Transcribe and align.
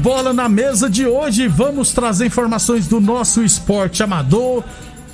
Bola 0.00 0.32
na 0.32 0.48
Mesa 0.48 0.88
de 0.88 1.06
hoje, 1.06 1.46
vamos 1.46 1.92
trazer 1.92 2.24
informações 2.24 2.88
do 2.88 3.02
nosso 3.02 3.44
esporte 3.44 4.02
amador. 4.02 4.64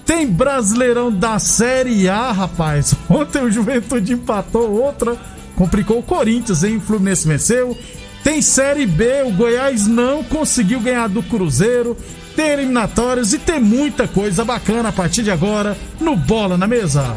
Tem 0.05 0.25
Brasileirão 0.25 1.11
da 1.11 1.41
Série 1.41 2.09
A, 2.09 2.31
rapaz. 2.31 2.95
Ontem 3.11 3.42
o 3.42 3.51
Juventude 3.51 4.12
empatou 4.12 4.70
outra, 4.81 5.17
complicou 5.57 5.98
o 5.98 6.03
Corinthians, 6.05 6.62
hein? 6.62 6.77
O 6.77 6.81
Fluminense 6.81 7.27
venceu. 7.27 7.77
Tem 8.23 8.41
Série 8.41 8.87
B, 8.87 9.25
o 9.25 9.33
Goiás 9.33 9.89
não 9.89 10.23
conseguiu 10.23 10.79
ganhar 10.79 11.09
do 11.09 11.20
Cruzeiro. 11.20 11.97
Tem 12.37 12.51
eliminatórias 12.51 13.33
e 13.33 13.39
tem 13.39 13.59
muita 13.59 14.07
coisa 14.07 14.45
bacana 14.45 14.91
a 14.91 14.92
partir 14.92 15.25
de 15.25 15.33
agora 15.33 15.77
no 16.01 16.14
Bola 16.14 16.57
na 16.57 16.69
Mesa. 16.69 17.17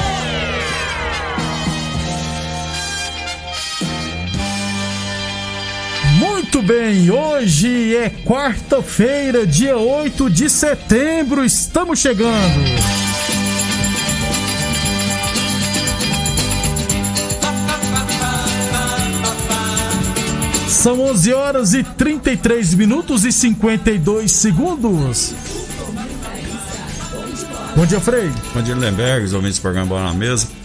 Muito 6.61 6.73
bem, 6.73 7.09
hoje 7.09 7.95
é 7.95 8.07
quarta-feira, 8.23 9.47
dia 9.47 9.77
8 9.77 10.29
de 10.29 10.47
setembro, 10.47 11.43
estamos 11.43 11.97
chegando. 11.97 12.29
São 20.67 21.01
11 21.01 21.33
horas 21.33 21.73
e 21.73 21.83
33 21.83 22.75
minutos 22.75 23.25
e 23.25 23.31
52 23.31 24.31
segundos. 24.31 25.33
Bom 27.75 27.85
dia, 27.87 27.99
Frei. 27.99 28.29
Bom 28.53 28.61
dia, 28.61 28.75
Lemberg, 28.75 29.25
os 29.25 29.33
ouvintes 29.33 29.57
do 29.57 29.63
programa 29.63 29.87
Bola 29.87 30.03
na 30.03 30.13
Mesa. 30.13 30.60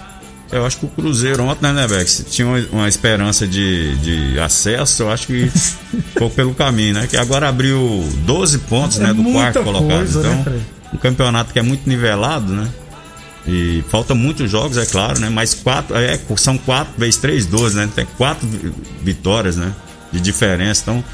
Eu 0.57 0.67
acho 0.67 0.79
que 0.79 0.87
o 0.87 0.89
Cruzeiro 0.89 1.43
ontem, 1.45 1.73
né, 1.73 1.83
Lemberg, 1.83 2.09
se 2.11 2.25
tinha 2.25 2.47
uma, 2.73 2.89
esperança 2.89 3.47
de, 3.47 3.97
de 3.97 4.39
acesso, 4.41 5.03
eu 5.05 5.11
acho 5.11 5.27
que 5.27 5.49
ficou 6.13 6.31
pelo 6.31 6.55
caminho, 6.55 6.95
né? 6.95 7.07
Que 7.07 7.17
agora 7.17 7.49
abriu 7.49 8.07
12 8.25 8.59
pontos, 8.61 8.99
É 8.99 9.05
né, 9.05 9.15
do 9.15 9.23
quarto 9.33 9.63
colocado. 9.63 9.89
coisa, 9.99 10.23
né, 10.23 10.29
então, 10.33 10.45
Frei? 10.45 10.61
um 10.95 10.97
campeonato 10.99 11.53
que 11.53 11.59
é 11.59 11.63
muito 11.63 11.89
nivelado, 11.89 12.53
né? 12.53 12.69
E 13.49 13.85
falta 13.91 14.13
muitos 14.15 14.51
jogos, 14.51 14.77
é 14.77 14.85
claro, 14.87 15.21
né? 15.21 15.29
Mas 15.31 15.55
quatro, 15.55 15.97
é, 15.97 16.19
são 16.37 16.59
quatro 16.59 16.95
vezes 16.99 17.17
três, 17.17 17.47
12, 17.47 17.77
né? 17.77 17.89
Tem 17.95 18.07
quatro 18.17 18.47
vi- 18.49 18.73
vitórias, 19.03 19.57
né? 19.57 19.73
De 20.13 20.21
diferença. 20.21 20.83
Então, 20.83 21.05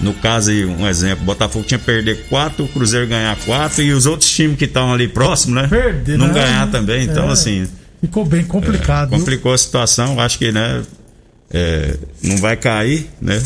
no 0.00 0.14
caso 0.14 0.50
aí, 0.50 0.64
um 0.64 0.86
exemplo, 0.88 1.22
o 1.22 1.26
Botafogo 1.26 1.64
tinha 1.66 1.78
perder 1.78 2.26
quatro, 2.28 2.64
o 2.64 2.68
Cruzeiro 2.68 3.06
ganhar 3.06 3.36
quatro 3.44 3.82
e 3.82 3.92
os 3.92 4.06
outros 4.06 4.30
times 4.30 4.56
que 4.56 4.64
estão 4.64 4.90
ali 4.92 5.06
próximos, 5.06 5.60
né? 5.62 5.68
Perder, 5.68 6.16
não 6.16 6.28
né? 6.28 6.34
ganhar 6.34 6.70
também. 6.70 7.04
Então, 7.04 7.28
É. 7.28 7.32
assim, 7.32 7.66
Ficou 8.00 8.24
bem 8.24 8.44
complicado. 8.44 9.10
viu? 9.10 9.18
complicou 9.18 9.52
a 9.52 9.58
situação. 9.58 10.20
Acho 10.20 10.38
que, 10.38 10.52
né? 10.52 10.82
é, 11.50 11.96
não 12.22 12.36
vai 12.38 12.56
cair, 12.56 13.08
né? 13.20 13.42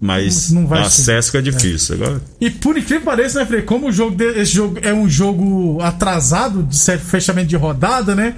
Mas 0.00 0.50
Não 0.50 0.66
vai 0.66 0.80
o 0.80 0.84
acesso 0.84 1.36
é 1.36 1.42
difícil. 1.42 1.94
Agora, 1.96 2.22
E 2.40 2.48
por 2.50 2.76
incrível 2.76 3.00
que 3.00 3.04
pareça, 3.04 3.38
né, 3.40 3.46
Frei? 3.46 3.62
Como 3.62 3.88
o 3.88 3.92
jogo 3.92 4.16
de- 4.16 4.40
esse 4.40 4.52
jogo 4.52 4.78
é 4.82 4.94
um 4.94 5.06
jogo 5.08 5.78
atrasado 5.82 6.62
de 6.62 6.76
fechamento 6.98 7.48
de 7.48 7.56
rodada, 7.56 8.14
né? 8.14 8.34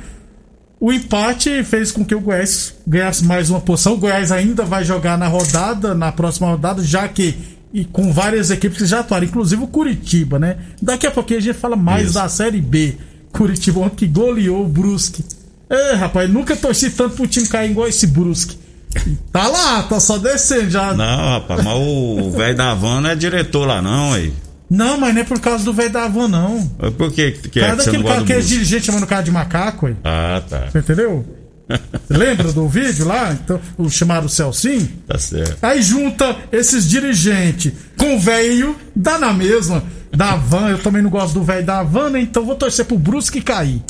O 0.80 0.92
empate 0.92 1.62
fez 1.62 1.92
com 1.92 2.04
que 2.04 2.14
o 2.16 2.20
Goiás 2.20 2.74
ganhasse 2.84 3.24
mais 3.24 3.48
uma 3.48 3.60
posição. 3.60 3.94
O 3.94 3.98
Goiás 3.98 4.32
ainda 4.32 4.64
vai 4.64 4.84
jogar 4.84 5.16
na 5.16 5.28
rodada, 5.28 5.94
na 5.94 6.10
próxima 6.10 6.48
rodada, 6.48 6.82
já 6.82 7.06
que 7.06 7.36
e 7.72 7.84
com 7.84 8.12
várias 8.12 8.50
equipes 8.50 8.78
que 8.78 8.86
já 8.86 8.98
atuaram, 9.00 9.24
inclusive 9.24 9.62
o 9.62 9.66
Curitiba, 9.68 10.38
né? 10.40 10.56
Daqui 10.82 11.06
a 11.06 11.10
pouquinho 11.12 11.38
a 11.38 11.42
gente 11.42 11.56
fala 11.56 11.76
mais 11.76 12.06
Isso. 12.06 12.14
da 12.14 12.28
Série 12.28 12.60
B. 12.60 12.96
Curitiba 13.32 13.80
ontem 13.80 13.96
que 13.96 14.06
goleou 14.06 14.64
o 14.64 14.68
Brusque. 14.68 15.24
É, 15.68 15.94
rapaz, 15.94 16.30
nunca 16.30 16.54
torci 16.54 16.90
tanto 16.90 17.16
pro 17.16 17.26
time 17.26 17.46
cair 17.48 17.70
igual 17.70 17.88
esse 17.88 18.06
Brusque. 18.06 18.58
Tá 19.32 19.48
lá, 19.48 19.82
tá 19.84 19.98
só 19.98 20.18
descendo 20.18 20.70
já. 20.70 20.92
não, 20.92 21.30
rapaz, 21.30 21.64
mas 21.64 21.74
o 21.74 22.30
velho 22.30 22.56
da 22.56 22.74
van 22.74 23.00
não 23.00 23.10
é 23.10 23.16
diretor 23.16 23.66
lá, 23.66 23.80
não, 23.80 24.12
aí. 24.12 24.32
Não, 24.68 24.98
mas 24.98 25.14
não 25.14 25.20
é 25.20 25.24
por 25.24 25.40
causa 25.40 25.64
do 25.64 25.72
velho 25.72 25.90
da 25.90 26.08
van, 26.08 26.28
não. 26.28 26.66
Por 26.96 27.10
que, 27.12 27.32
que 27.32 27.60
é 27.60 27.74
que 27.76 27.82
você 27.82 27.92
não 27.92 28.02
cara 28.02 28.24
que 28.24 28.32
é 28.32 28.40
dirigente 28.40 28.86
chamando 28.86 29.04
o 29.04 29.06
cara 29.06 29.22
de 29.22 29.30
macaco, 29.30 29.86
aí. 29.86 29.96
Ah, 30.04 30.42
tá. 30.48 30.68
Você 30.70 30.78
entendeu? 30.78 31.24
Lembra 32.08 32.52
do 32.52 32.68
vídeo 32.68 33.06
lá? 33.06 33.32
Então, 33.32 33.60
o 33.78 33.88
chamaram 33.90 34.26
o 34.26 34.28
Celcinho? 34.28 34.88
Tá 35.06 35.18
certo. 35.18 35.58
Aí 35.62 35.82
junta 35.82 36.36
esses 36.50 36.88
dirigentes 36.88 37.72
com 37.98 38.16
o 38.16 38.20
velho, 38.20 38.76
dá 38.94 39.18
na 39.18 39.32
mesma, 39.32 39.82
da 40.16 40.36
van. 40.36 40.70
Eu 40.70 40.78
também 40.78 41.02
não 41.02 41.10
gosto 41.10 41.34
do 41.34 41.42
velho 41.42 41.64
da 41.64 41.82
van, 41.82 42.10
né? 42.10 42.20
Então 42.20 42.44
vou 42.44 42.54
torcer 42.54 42.84
pro 42.84 42.98
Brusque 42.98 43.40
cair. 43.40 43.82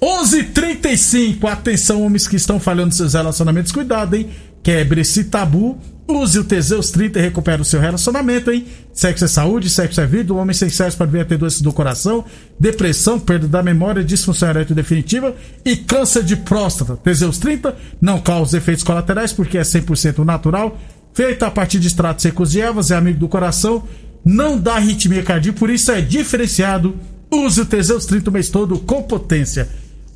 11:35 0.00 1.46
Atenção, 1.48 2.02
homens 2.02 2.28
que 2.28 2.36
estão 2.36 2.60
falhando 2.60 2.94
seus 2.94 3.14
relacionamentos. 3.14 3.72
Cuidado, 3.72 4.14
hein? 4.14 4.30
Quebre 4.62 5.00
esse 5.00 5.24
tabu. 5.24 5.78
Use 6.10 6.38
o 6.38 6.44
Teseus 6.44 6.90
30 6.90 7.18
e 7.18 7.22
recupera 7.22 7.60
o 7.60 7.64
seu 7.66 7.78
relacionamento, 7.78 8.50
hein? 8.50 8.66
Sexo 8.94 9.26
é 9.26 9.28
saúde, 9.28 9.68
sexo 9.68 10.00
é 10.00 10.06
vida. 10.06 10.32
O 10.32 10.38
homem 10.38 10.54
sem 10.54 10.70
sexo 10.70 10.96
pode 10.96 11.12
vir 11.12 11.20
a 11.20 11.24
ter 11.24 11.36
doenças 11.36 11.60
do 11.60 11.70
coração, 11.70 12.24
depressão, 12.58 13.20
perda 13.20 13.46
da 13.46 13.62
memória, 13.62 14.02
disfunção 14.02 14.48
erétil 14.48 14.74
definitiva 14.74 15.34
e 15.66 15.76
câncer 15.76 16.22
de 16.22 16.34
próstata. 16.34 16.96
Teseus 16.96 17.36
30 17.36 17.76
não 18.00 18.20
causa 18.20 18.56
efeitos 18.56 18.82
colaterais 18.82 19.34
porque 19.34 19.58
é 19.58 19.62
100% 19.62 20.24
natural. 20.24 20.78
Feito 21.12 21.42
a 21.42 21.50
partir 21.50 21.78
de 21.78 21.88
extratos 21.88 22.22
secos 22.22 22.52
de 22.52 22.60
ervas, 22.60 22.90
é 22.90 22.96
amigo 22.96 23.18
do 23.18 23.28
coração, 23.28 23.84
não 24.28 24.58
dá 24.58 24.74
arritmia 24.74 25.22
cardíaca, 25.22 25.58
por 25.58 25.70
isso 25.70 25.90
é 25.90 26.02
diferenciado. 26.02 26.94
Use 27.30 27.62
o 27.62 27.64
Teseus 27.64 28.04
30 28.04 28.28
o 28.28 28.32
mês 28.34 28.50
todo 28.50 28.78
com 28.78 29.02
potência. 29.02 29.66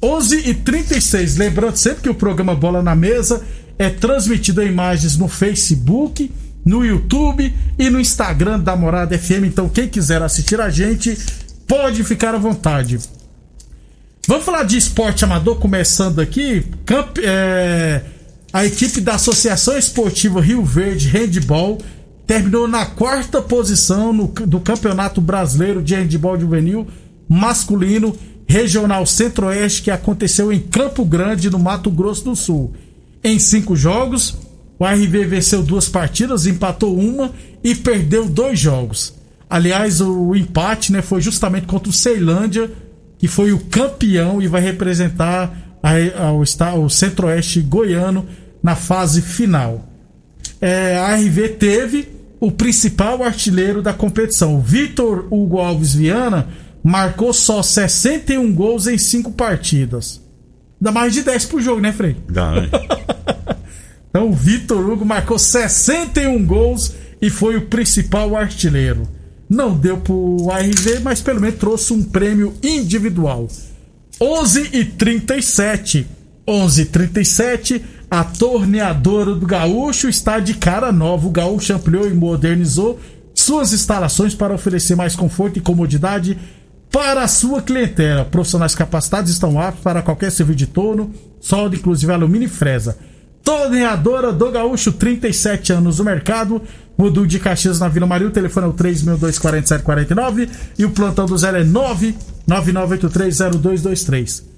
11 0.02 0.50
e 0.50 0.52
36 0.52 1.36
Lembrando 1.36 1.76
sempre 1.76 2.02
que 2.02 2.10
o 2.10 2.14
programa 2.14 2.54
Bola 2.54 2.82
na 2.82 2.94
Mesa 2.94 3.42
é 3.78 3.88
transmitido 3.88 4.60
em 4.60 4.68
imagens 4.68 5.16
no 5.16 5.28
Facebook, 5.28 6.30
no 6.62 6.84
YouTube 6.84 7.54
e 7.78 7.88
no 7.88 7.98
Instagram 7.98 8.60
da 8.60 8.76
Morada 8.76 9.18
FM. 9.18 9.44
Então, 9.46 9.66
quem 9.66 9.88
quiser 9.88 10.20
assistir 10.20 10.60
a 10.60 10.68
gente, 10.68 11.16
pode 11.66 12.04
ficar 12.04 12.34
à 12.34 12.38
vontade. 12.38 12.98
Vamos 14.28 14.44
falar 14.44 14.64
de 14.64 14.76
esporte 14.76 15.24
amador, 15.24 15.56
começando 15.56 16.20
aqui. 16.20 16.66
É, 17.24 18.02
a 18.52 18.66
equipe 18.66 19.00
da 19.00 19.14
Associação 19.14 19.78
Esportiva 19.78 20.38
Rio 20.38 20.62
Verde 20.62 21.08
Handball 21.08 21.78
terminou 22.32 22.66
na 22.66 22.86
quarta 22.86 23.42
posição 23.42 24.12
no- 24.12 24.26
do 24.28 24.58
Campeonato 24.60 25.20
Brasileiro 25.20 25.82
de 25.82 25.94
Handball 25.94 26.40
Juvenil 26.40 26.86
Masculino 27.28 28.16
Regional 28.46 29.04
Centro-Oeste, 29.06 29.82
que 29.82 29.90
aconteceu 29.90 30.52
em 30.52 30.58
Campo 30.60 31.04
Grande, 31.04 31.50
no 31.50 31.58
Mato 31.58 31.90
Grosso 31.90 32.24
do 32.24 32.36
Sul. 32.36 32.72
Em 33.22 33.38
cinco 33.38 33.76
jogos, 33.76 34.36
o 34.78 34.84
RV 34.84 35.24
venceu 35.26 35.62
duas 35.62 35.88
partidas, 35.88 36.46
empatou 36.46 36.98
uma 36.98 37.30
e 37.62 37.74
perdeu 37.74 38.28
dois 38.28 38.58
jogos. 38.58 39.14
Aliás, 39.48 40.00
o 40.00 40.34
empate 40.34 40.90
né, 40.92 41.02
foi 41.02 41.20
justamente 41.20 41.66
contra 41.66 41.88
o 41.90 41.92
Ceilândia, 41.92 42.70
que 43.18 43.28
foi 43.28 43.52
o 43.52 43.58
campeão 43.58 44.40
e 44.42 44.46
vai 44.48 44.60
representar 44.62 45.78
a- 45.82 46.26
a- 46.28 46.32
o, 46.32 46.84
o 46.84 46.88
Centro-Oeste 46.90 47.60
goiano 47.60 48.26
na 48.62 48.74
fase 48.74 49.20
final. 49.22 49.86
É, 50.60 50.96
a 50.96 51.14
RV 51.16 51.48
teve 51.50 52.08
o 52.42 52.50
principal 52.50 53.22
artilheiro 53.22 53.80
da 53.80 53.92
competição. 53.94 54.56
O 54.56 54.60
Vitor 54.60 55.28
Hugo 55.30 55.60
Alves 55.60 55.94
Viana 55.94 56.48
marcou 56.82 57.32
só 57.32 57.62
61 57.62 58.52
gols 58.52 58.88
em 58.88 58.98
5 58.98 59.30
partidas. 59.30 60.20
Dá 60.80 60.90
mais 60.90 61.12
de 61.12 61.22
10 61.22 61.44
por 61.44 61.62
jogo, 61.62 61.80
né, 61.80 61.92
Frei? 61.92 62.16
Dá, 62.28 62.50
né? 62.50 62.68
Então 64.10 64.28
o 64.28 64.32
Vitor 64.34 64.90
Hugo 64.90 65.06
marcou 65.06 65.38
61 65.38 66.44
gols 66.44 66.92
e 67.22 67.30
foi 67.30 67.56
o 67.56 67.66
principal 67.66 68.36
artilheiro. 68.36 69.08
Não 69.48 69.74
deu 69.74 69.96
pro 69.96 70.50
ARV, 70.50 71.00
mas 71.02 71.22
pelo 71.22 71.40
menos 71.40 71.58
trouxe 71.58 71.94
um 71.94 72.02
prêmio 72.02 72.52
individual. 72.62 73.48
11 74.20 74.68
e 74.72 74.84
37. 74.84 76.06
11 76.46 76.82
e 76.82 76.84
37. 76.84 77.82
A 78.12 78.22
torneadora 78.24 79.34
do 79.34 79.46
Gaúcho 79.46 80.06
está 80.06 80.38
de 80.38 80.52
cara 80.52 80.92
nova. 80.92 81.26
O 81.26 81.30
Gaúcho 81.30 81.72
ampliou 81.72 82.06
e 82.06 82.12
modernizou 82.12 83.00
suas 83.34 83.72
instalações 83.72 84.34
para 84.34 84.52
oferecer 84.52 84.94
mais 84.94 85.16
conforto 85.16 85.58
e 85.58 85.62
comodidade 85.62 86.38
para 86.90 87.22
a 87.22 87.28
sua 87.28 87.62
clientela. 87.62 88.26
Profissionais 88.26 88.74
capacitados 88.74 89.30
estão 89.30 89.58
aptos 89.58 89.82
para 89.82 90.02
qualquer 90.02 90.30
serviço 90.30 90.58
de 90.58 90.66
torno, 90.66 91.10
solda, 91.40 91.74
inclusive 91.74 92.12
alumínio 92.12 92.44
e 92.44 92.50
fresa. 92.50 92.98
Torneadora 93.42 94.30
do 94.30 94.50
Gaúcho, 94.50 94.92
37 94.92 95.72
anos 95.72 95.98
no 95.98 96.04
mercado. 96.04 96.60
Mudu 96.98 97.26
de 97.26 97.38
Caxias 97.38 97.80
na 97.80 97.88
Vila 97.88 98.06
Maria. 98.06 98.28
O 98.28 98.30
telefone 98.30 98.66
é 98.66 98.68
o 98.68 98.74
3.24749 98.74 100.50
e 100.78 100.84
o 100.84 100.90
plantão 100.90 101.24
do 101.24 101.38
zero 101.38 101.56
é 101.56 101.64
999830223. 101.64 104.51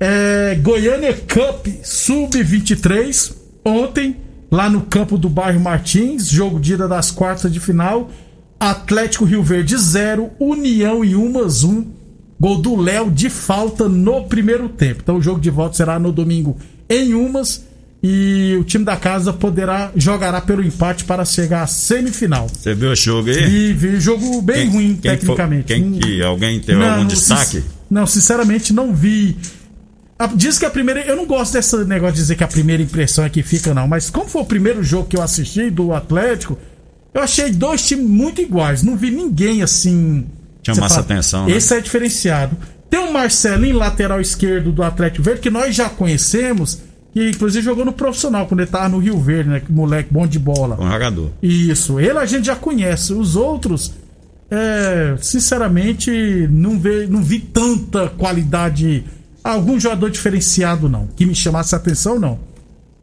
É, 0.00 0.58
Goiânia 0.62 1.14
Cup 1.14 1.66
Sub-23. 1.82 3.32
Ontem, 3.64 4.16
lá 4.50 4.68
no 4.68 4.82
campo 4.82 5.16
do 5.16 5.28
bairro 5.28 5.60
Martins, 5.60 6.28
jogo 6.28 6.60
de 6.60 6.74
ida 6.74 6.86
das 6.88 7.10
quartas 7.10 7.52
de 7.52 7.60
final. 7.60 8.10
Atlético 8.58 9.24
Rio 9.24 9.42
Verde 9.42 9.76
0, 9.76 10.30
União 10.38 11.04
e 11.04 11.14
Umas 11.14 11.64
1. 11.64 11.86
Gol 12.40 12.60
do 12.60 12.76
Léo 12.76 13.10
de 13.10 13.30
falta 13.30 13.88
no 13.88 14.24
primeiro 14.24 14.68
tempo. 14.68 15.00
Então 15.02 15.16
o 15.16 15.22
jogo 15.22 15.40
de 15.40 15.50
volta 15.50 15.76
será 15.76 15.98
no 15.98 16.12
domingo 16.12 16.56
em 16.88 17.14
Umas. 17.14 17.64
E 18.02 18.54
o 18.60 18.64
time 18.64 18.84
da 18.84 18.96
casa 18.96 19.32
poderá 19.32 19.90
jogará 19.96 20.38
pelo 20.38 20.62
empate 20.62 21.04
para 21.04 21.24
chegar 21.24 21.62
à 21.62 21.66
semifinal. 21.66 22.48
Você 22.52 22.74
viu 22.74 22.90
o 22.90 22.94
jogo 22.96 23.30
aí? 23.30 23.70
E 23.70 23.72
vi 23.72 23.98
jogo 23.98 24.42
bem 24.42 24.68
ruim 24.68 24.88
quem 25.00 25.12
tecnicamente. 25.12 25.72
foi- 25.72 25.80
quem 25.82 25.92
que, 25.92 26.22
alguém 26.22 26.60
teve 26.60 26.84
algum 26.84 27.06
destaque? 27.06 27.62
não, 27.90 28.06
sinceramente 28.06 28.74
não 28.74 28.94
vi. 28.94 29.36
Diz 30.36 30.58
que 30.58 30.64
a 30.64 30.70
primeira. 30.70 31.00
Eu 31.00 31.16
não 31.16 31.26
gosto 31.26 31.54
desse 31.54 31.76
negócio 31.84 32.14
de 32.14 32.20
dizer 32.20 32.36
que 32.36 32.44
a 32.44 32.48
primeira 32.48 32.82
impressão 32.82 33.24
é 33.24 33.28
que 33.28 33.42
fica, 33.42 33.74
não. 33.74 33.88
Mas 33.88 34.10
como 34.10 34.28
foi 34.28 34.42
o 34.42 34.46
primeiro 34.46 34.82
jogo 34.82 35.08
que 35.08 35.16
eu 35.16 35.22
assisti 35.22 35.70
do 35.70 35.92
Atlético, 35.92 36.56
eu 37.12 37.20
achei 37.20 37.50
dois 37.50 37.86
times 37.86 38.06
muito 38.08 38.40
iguais. 38.40 38.82
Não 38.82 38.96
vi 38.96 39.10
ninguém 39.10 39.62
assim. 39.62 40.26
Massa 40.76 41.00
atenção, 41.00 41.46
né? 41.46 41.56
Esse 41.56 41.74
é 41.74 41.80
diferenciado. 41.80 42.56
Tem 42.88 43.00
o 43.00 43.12
Marcelinho, 43.12 43.76
lateral 43.76 44.20
esquerdo 44.20 44.70
do 44.70 44.82
Atlético 44.82 45.24
Verde, 45.24 45.40
que 45.40 45.50
nós 45.50 45.74
já 45.74 45.88
conhecemos, 45.88 46.80
que 47.12 47.30
inclusive 47.30 47.64
jogou 47.64 47.84
no 47.84 47.92
profissional 47.92 48.46
quando 48.46 48.60
ele 48.60 48.70
tava 48.70 48.88
no 48.88 48.98
Rio 48.98 49.20
Verde, 49.20 49.50
né? 49.50 49.60
Que 49.60 49.72
moleque 49.72 50.12
bom 50.12 50.26
de 50.26 50.38
bola. 50.38 50.80
Um 50.80 50.90
jogador. 50.90 51.30
Isso, 51.42 51.98
ele 51.98 52.18
a 52.18 52.24
gente 52.24 52.46
já 52.46 52.56
conhece. 52.56 53.12
Os 53.12 53.34
outros, 53.36 53.92
é, 54.50 55.16
sinceramente, 55.20 56.10
não, 56.50 56.78
vê, 56.78 57.06
não 57.06 57.22
vi 57.22 57.40
tanta 57.40 58.08
qualidade. 58.08 59.04
Algum 59.44 59.78
jogador 59.78 60.10
diferenciado, 60.10 60.88
não. 60.88 61.06
Que 61.14 61.26
me 61.26 61.34
chamasse 61.34 61.74
a 61.74 61.78
atenção, 61.78 62.18
não. 62.18 62.38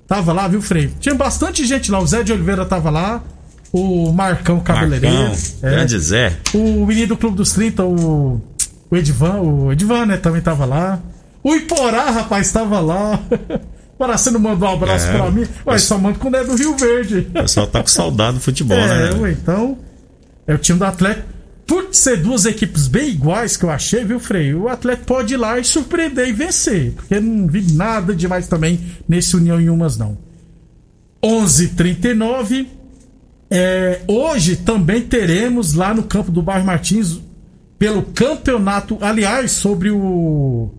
Tava 0.07 0.33
lá, 0.33 0.47
viu, 0.47 0.61
Frei? 0.61 0.91
Tinha 0.99 1.13
bastante 1.15 1.63
gente 1.65 1.91
lá. 1.91 1.99
O 1.99 2.07
Zé 2.07 2.23
de 2.23 2.33
Oliveira 2.33 2.65
tava 2.65 2.89
lá. 2.89 3.23
O 3.71 4.11
Marcão 4.11 4.59
Cabeleireiro. 4.59 5.15
Marcão, 5.15 5.37
é, 5.61 5.69
grande 5.69 5.97
Zé. 5.99 6.35
o 6.53 6.85
menino 6.85 7.09
do 7.09 7.17
Clube 7.17 7.37
dos 7.37 7.51
30, 7.51 7.83
o. 7.85 8.41
O 8.89 8.97
Edvan, 8.97 9.39
o 9.39 9.71
Edvan, 9.71 10.05
né, 10.05 10.17
também 10.17 10.41
tava 10.41 10.65
lá. 10.65 10.99
O 11.41 11.55
Iporá, 11.55 12.09
rapaz, 12.11 12.51
tava 12.51 12.81
lá. 12.81 13.17
Para 13.97 14.17
você 14.17 14.31
não 14.31 14.39
mandou 14.39 14.67
um 14.67 14.73
abraço 14.73 15.07
É, 15.07 15.11
pra 15.15 15.31
mim? 15.31 15.41
Ué, 15.41 15.47
mas- 15.65 15.83
só 15.83 15.97
manda 15.97 16.17
quando 16.19 16.35
é 16.35 16.43
do 16.43 16.55
Rio 16.55 16.75
Verde. 16.75 17.19
O 17.29 17.31
pessoal 17.33 17.67
tá 17.67 17.81
com 17.81 17.87
saudade 17.87 18.33
do 18.33 18.39
futebol, 18.41 18.75
É, 18.81 19.11
né? 19.13 19.19
ué, 19.19 19.31
então. 19.31 19.77
É 20.45 20.53
o 20.55 20.57
time 20.57 20.77
do 20.79 20.83
Atlético. 20.85 21.25
Por 21.71 21.87
ser 21.95 22.17
duas 22.17 22.43
equipes 22.43 22.89
bem 22.89 23.11
iguais 23.11 23.55
que 23.55 23.63
eu 23.63 23.69
achei, 23.69 24.03
viu, 24.03 24.19
Frei? 24.19 24.53
O 24.53 24.67
Atlético 24.67 25.05
pode 25.05 25.35
ir 25.35 25.37
lá 25.37 25.57
e 25.57 25.63
surpreender 25.63 26.27
e 26.27 26.33
vencer. 26.33 26.91
Porque 26.91 27.17
não 27.17 27.47
vi 27.47 27.61
nada 27.71 28.13
demais 28.13 28.45
também 28.45 28.77
nesse 29.07 29.37
União 29.37 29.57
em 29.57 29.69
Umas, 29.69 29.97
não. 29.97 30.17
11:39 31.23 32.67
é, 33.49 34.01
Hoje 34.05 34.57
também 34.57 35.01
teremos 35.03 35.73
lá 35.73 35.93
no 35.93 36.03
campo 36.03 36.29
do 36.29 36.41
Bairro 36.41 36.65
Martins, 36.65 37.21
pelo 37.79 38.03
campeonato. 38.03 38.97
Aliás, 38.99 39.51
sobre 39.51 39.91
o. 39.91 40.71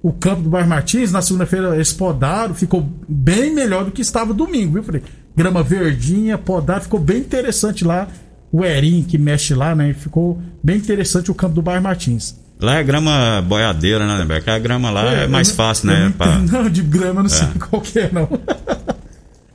O 0.00 0.12
campo 0.12 0.42
do 0.42 0.48
Bairro 0.48 0.68
Martins, 0.68 1.10
na 1.10 1.22
segunda-feira 1.22 1.74
eles 1.74 1.92
podaram, 1.92 2.54
ficou 2.54 2.88
bem 3.08 3.52
melhor 3.52 3.84
do 3.84 3.90
que 3.90 4.00
estava 4.00 4.32
domingo, 4.32 4.74
viu, 4.74 4.84
Frei? 4.84 5.02
Grama 5.34 5.64
verdinha, 5.64 6.38
podado, 6.38 6.84
ficou 6.84 7.00
bem 7.00 7.18
interessante 7.18 7.84
lá. 7.84 8.06
O 8.52 8.64
Erim 8.64 9.02
que 9.02 9.18
mexe 9.18 9.54
lá, 9.54 9.74
né? 9.74 9.94
Ficou 9.98 10.40
bem 10.62 10.76
interessante 10.76 11.30
o 11.30 11.34
campo 11.34 11.54
do 11.54 11.62
Bairro 11.62 11.82
Martins. 11.82 12.34
Lá 12.58 12.76
é 12.76 12.82
grama 12.84 13.44
boiadeira, 13.46 14.06
né, 14.06 14.24
Beca? 14.24 14.54
A 14.54 14.58
grama 14.58 14.90
lá 14.90 15.12
é, 15.14 15.24
eu 15.24 15.28
mais 15.28 15.48
não- 15.48 15.54
fácil, 15.56 15.88
né? 15.88 16.04
Não, 16.04 16.12
pra- 16.12 16.38
não, 16.38 16.70
de 16.70 16.80
grama 16.82 17.20
eu 17.20 17.22
não 17.24 17.28
sei 17.30 17.46
É. 17.54 17.58
qual 17.58 17.82
que 17.82 17.98
é, 17.98 18.08
não. 18.12 18.28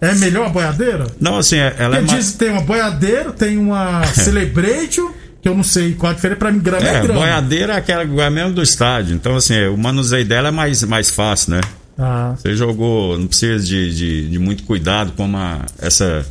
É 0.03 0.15
melhor 0.15 0.47
a 0.47 0.49
boiadeira? 0.49 1.05
Não, 1.19 1.37
assim, 1.37 1.57
é- 1.57 1.75
ela 1.77 1.97
é 1.97 1.99
Porque 1.99 2.13
mais. 2.13 2.25
diz 2.25 2.31
que 2.33 2.39
tem 2.39 2.49
uma 2.49 2.61
boiadeira, 2.61 3.31
tem 3.31 3.57
uma 3.59 4.03
Celebration, 4.15 5.11
que 5.39 5.47
eu 5.47 5.53
não 5.55 5.61
sei 5.63 5.93
qual 5.93 6.11
a 6.11 6.15
diferença. 6.15 6.39
Pra 6.39 6.51
mim, 6.51 6.57
grama 6.59 6.87
é, 6.87 6.95
É, 6.95 7.01
grama. 7.01 7.19
boiadeira 7.19 7.73
é 7.73 7.77
aquela 7.77 8.01
é 8.01 8.29
mesmo 8.31 8.53
do 8.53 8.63
estádio. 8.63 9.15
Então, 9.15 9.35
assim, 9.35 9.63
o 9.67 9.77
manuseio 9.77 10.25
dela 10.25 10.47
é 10.47 10.51
mais, 10.51 10.81
mais 10.83 11.11
fácil, 11.11 11.51
né? 11.51 11.61
Ah, 11.99 12.33
Você 12.35 12.55
jogou, 12.55 13.15
não 13.15 13.27
precisa 13.27 13.63
de, 13.63 13.93
de, 13.95 14.29
de 14.29 14.39
muito 14.39 14.63
cuidado 14.63 15.11
como 15.15 15.37
a, 15.37 15.65
essa 15.79 16.25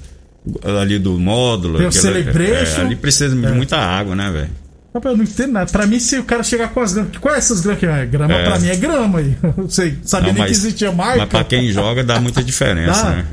ali 0.65 0.99
do 0.99 1.19
módulo. 1.19 1.79
Tem 1.79 1.87
o 1.89 1.93
Celebration. 1.93 2.81
é, 2.81 2.85
ali 2.85 2.97
precisa 2.97 3.35
de 3.35 3.53
muita 3.53 3.77
água, 3.77 4.15
né, 4.17 4.31
velho? 4.31 4.51
rapaz, 4.93 5.13
eu 5.13 5.17
não 5.19 5.25
entendo 5.25 5.53
nada. 5.53 5.71
Pra 5.71 5.87
mim, 5.87 6.01
se 6.01 6.19
o 6.19 6.25
cara 6.25 6.43
chegar 6.43 6.71
com 6.71 6.81
as 6.81 6.93
gramas. 6.93 7.17
Qual 7.19 7.33
é 7.35 7.39
essas 7.39 7.61
gramas 7.61 7.79
que 7.81 7.87
é? 7.87 8.07
Grama 8.07 8.35
É. 8.35 8.45
pra 8.45 8.59
mim 8.59 8.69
é 8.69 8.77
grama 8.77 9.19
aí. 9.21 9.37
Não 9.57 9.69
sei, 9.71 9.99
sabia 10.03 10.29
Não, 10.29 10.35
nem 10.35 10.43
mas- 10.43 10.51
que 10.51 10.57
existia 10.67 10.91
marca. 10.91 11.19
Mas 11.19 11.29
pra 11.29 11.45
quem 11.45 11.71
joga 11.71 12.03
dá 12.03 12.19
muita 12.21 12.43
diferença, 12.45 13.03
Dá? 13.05 13.11
né? 13.11 13.27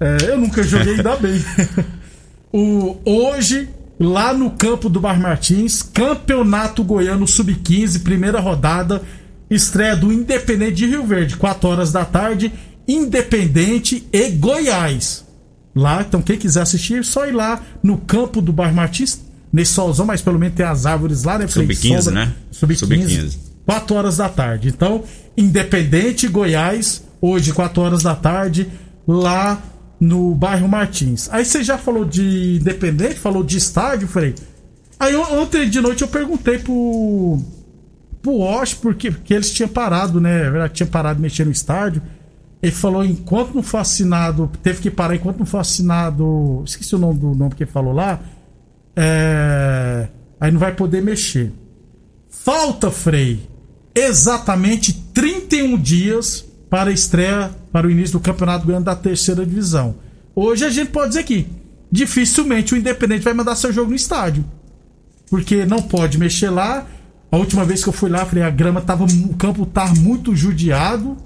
É, 0.00 0.30
eu 0.32 0.38
nunca 0.38 0.62
joguei, 0.62 0.94
ainda 0.96 1.16
bem. 1.16 1.42
O, 2.54 2.98
hoje, 3.06 3.66
lá 3.98 4.34
no 4.34 4.50
campo 4.50 4.90
do 4.90 5.00
Bar 5.00 5.18
Martins, 5.18 5.82
Campeonato 5.82 6.84
Goiano 6.84 7.26
Sub-15, 7.26 8.02
primeira 8.02 8.40
rodada, 8.40 9.00
estreia 9.48 9.96
do 9.96 10.12
Independente 10.12 10.74
de 10.74 10.86
Rio 10.86 11.06
Verde, 11.06 11.36
4 11.38 11.66
horas 11.70 11.90
da 11.92 12.04
tarde, 12.04 12.52
Independente 12.86 14.06
e 14.12 14.28
Goiás. 14.28 15.21
Lá, 15.74 16.02
então 16.06 16.20
quem 16.20 16.36
quiser 16.36 16.62
assistir, 16.62 16.98
é 16.98 17.02
só 17.02 17.26
ir 17.26 17.32
lá 17.32 17.60
no 17.82 17.96
campo 17.98 18.40
do 18.42 18.52
Bar 18.52 18.74
Martins, 18.74 19.20
nesse 19.52 19.72
solzão, 19.72 20.04
mas 20.06 20.20
pelo 20.20 20.38
menos 20.38 20.54
tem 20.54 20.66
as 20.66 20.84
árvores 20.86 21.24
lá, 21.24 21.38
né? 21.38 21.46
Frei? 21.48 21.66
Sub-15, 21.74 22.02
Sombra. 22.02 22.12
né? 22.26 22.32
Sub-15. 22.50 22.76
Sub-15. 22.78 23.36
4 23.64 23.96
horas 23.96 24.16
da 24.16 24.28
tarde. 24.28 24.68
Então, 24.68 25.04
Independente 25.36 26.26
Goiás, 26.28 27.02
hoje, 27.20 27.52
4 27.52 27.80
horas 27.82 28.02
da 28.02 28.14
tarde, 28.14 28.68
lá 29.06 29.62
no 30.00 30.34
bairro 30.34 30.68
Martins. 30.68 31.28
Aí 31.32 31.44
você 31.44 31.62
já 31.62 31.78
falou 31.78 32.04
de 32.04 32.56
Independente, 32.60 33.14
falou 33.14 33.42
de 33.44 33.56
estádio, 33.56 34.08
Frei. 34.08 34.34
Aí 34.98 35.14
on- 35.16 35.40
ontem 35.40 35.68
de 35.70 35.80
noite 35.80 36.02
eu 36.02 36.08
perguntei 36.08 36.58
pro. 36.58 37.40
pro 38.20 38.40
Osh, 38.40 38.74
porque, 38.74 39.10
porque 39.10 39.32
eles 39.34 39.50
tinham 39.52 39.68
parado, 39.68 40.20
né? 40.20 40.68
Tinha 40.72 40.86
parado 40.86 41.16
de 41.16 41.22
mexer 41.22 41.44
no 41.44 41.52
estádio. 41.52 42.02
Ele 42.62 42.72
falou, 42.72 43.04
enquanto 43.04 43.54
não 43.54 43.62
for 43.62 43.78
assinado, 43.78 44.48
teve 44.62 44.80
que 44.80 44.90
parar 44.90 45.16
enquanto 45.16 45.40
não 45.40 45.46
for 45.46 45.58
assinado. 45.58 46.62
Esqueci 46.64 46.94
o 46.94 46.98
nome 46.98 47.18
do 47.18 47.34
nome 47.34 47.54
que 47.56 47.64
ele 47.64 47.70
falou 47.70 47.92
lá. 47.92 48.20
É, 48.94 50.08
aí 50.40 50.52
não 50.52 50.60
vai 50.60 50.72
poder 50.72 51.02
mexer. 51.02 51.52
Falta, 52.30 52.90
Frei, 52.90 53.48
exatamente 53.94 54.92
31 55.12 55.76
dias 55.76 56.44
para 56.70 56.90
a 56.90 56.92
estreia 56.92 57.50
para 57.72 57.86
o 57.86 57.90
início 57.90 58.18
do 58.18 58.20
Campeonato 58.20 58.64
Goiano 58.64 58.84
da 58.84 58.94
terceira 58.94 59.44
divisão. 59.44 59.96
Hoje 60.34 60.64
a 60.64 60.70
gente 60.70 60.90
pode 60.90 61.08
dizer 61.08 61.24
que 61.24 61.46
dificilmente 61.90 62.74
o 62.74 62.76
Independente 62.76 63.24
vai 63.24 63.34
mandar 63.34 63.56
seu 63.56 63.72
jogo 63.72 63.90
no 63.90 63.96
estádio. 63.96 64.44
Porque 65.28 65.66
não 65.66 65.82
pode 65.82 66.16
mexer 66.16 66.50
lá. 66.50 66.86
A 67.30 67.36
última 67.36 67.64
vez 67.64 67.82
que 67.82 67.88
eu 67.88 67.92
fui 67.92 68.08
lá, 68.10 68.24
falei, 68.24 68.44
a 68.44 68.50
grama 68.50 68.80
tava. 68.80 69.04
O 69.04 69.34
campo 69.34 69.66
tá 69.66 69.86
muito 69.94 70.36
judiado. 70.36 71.16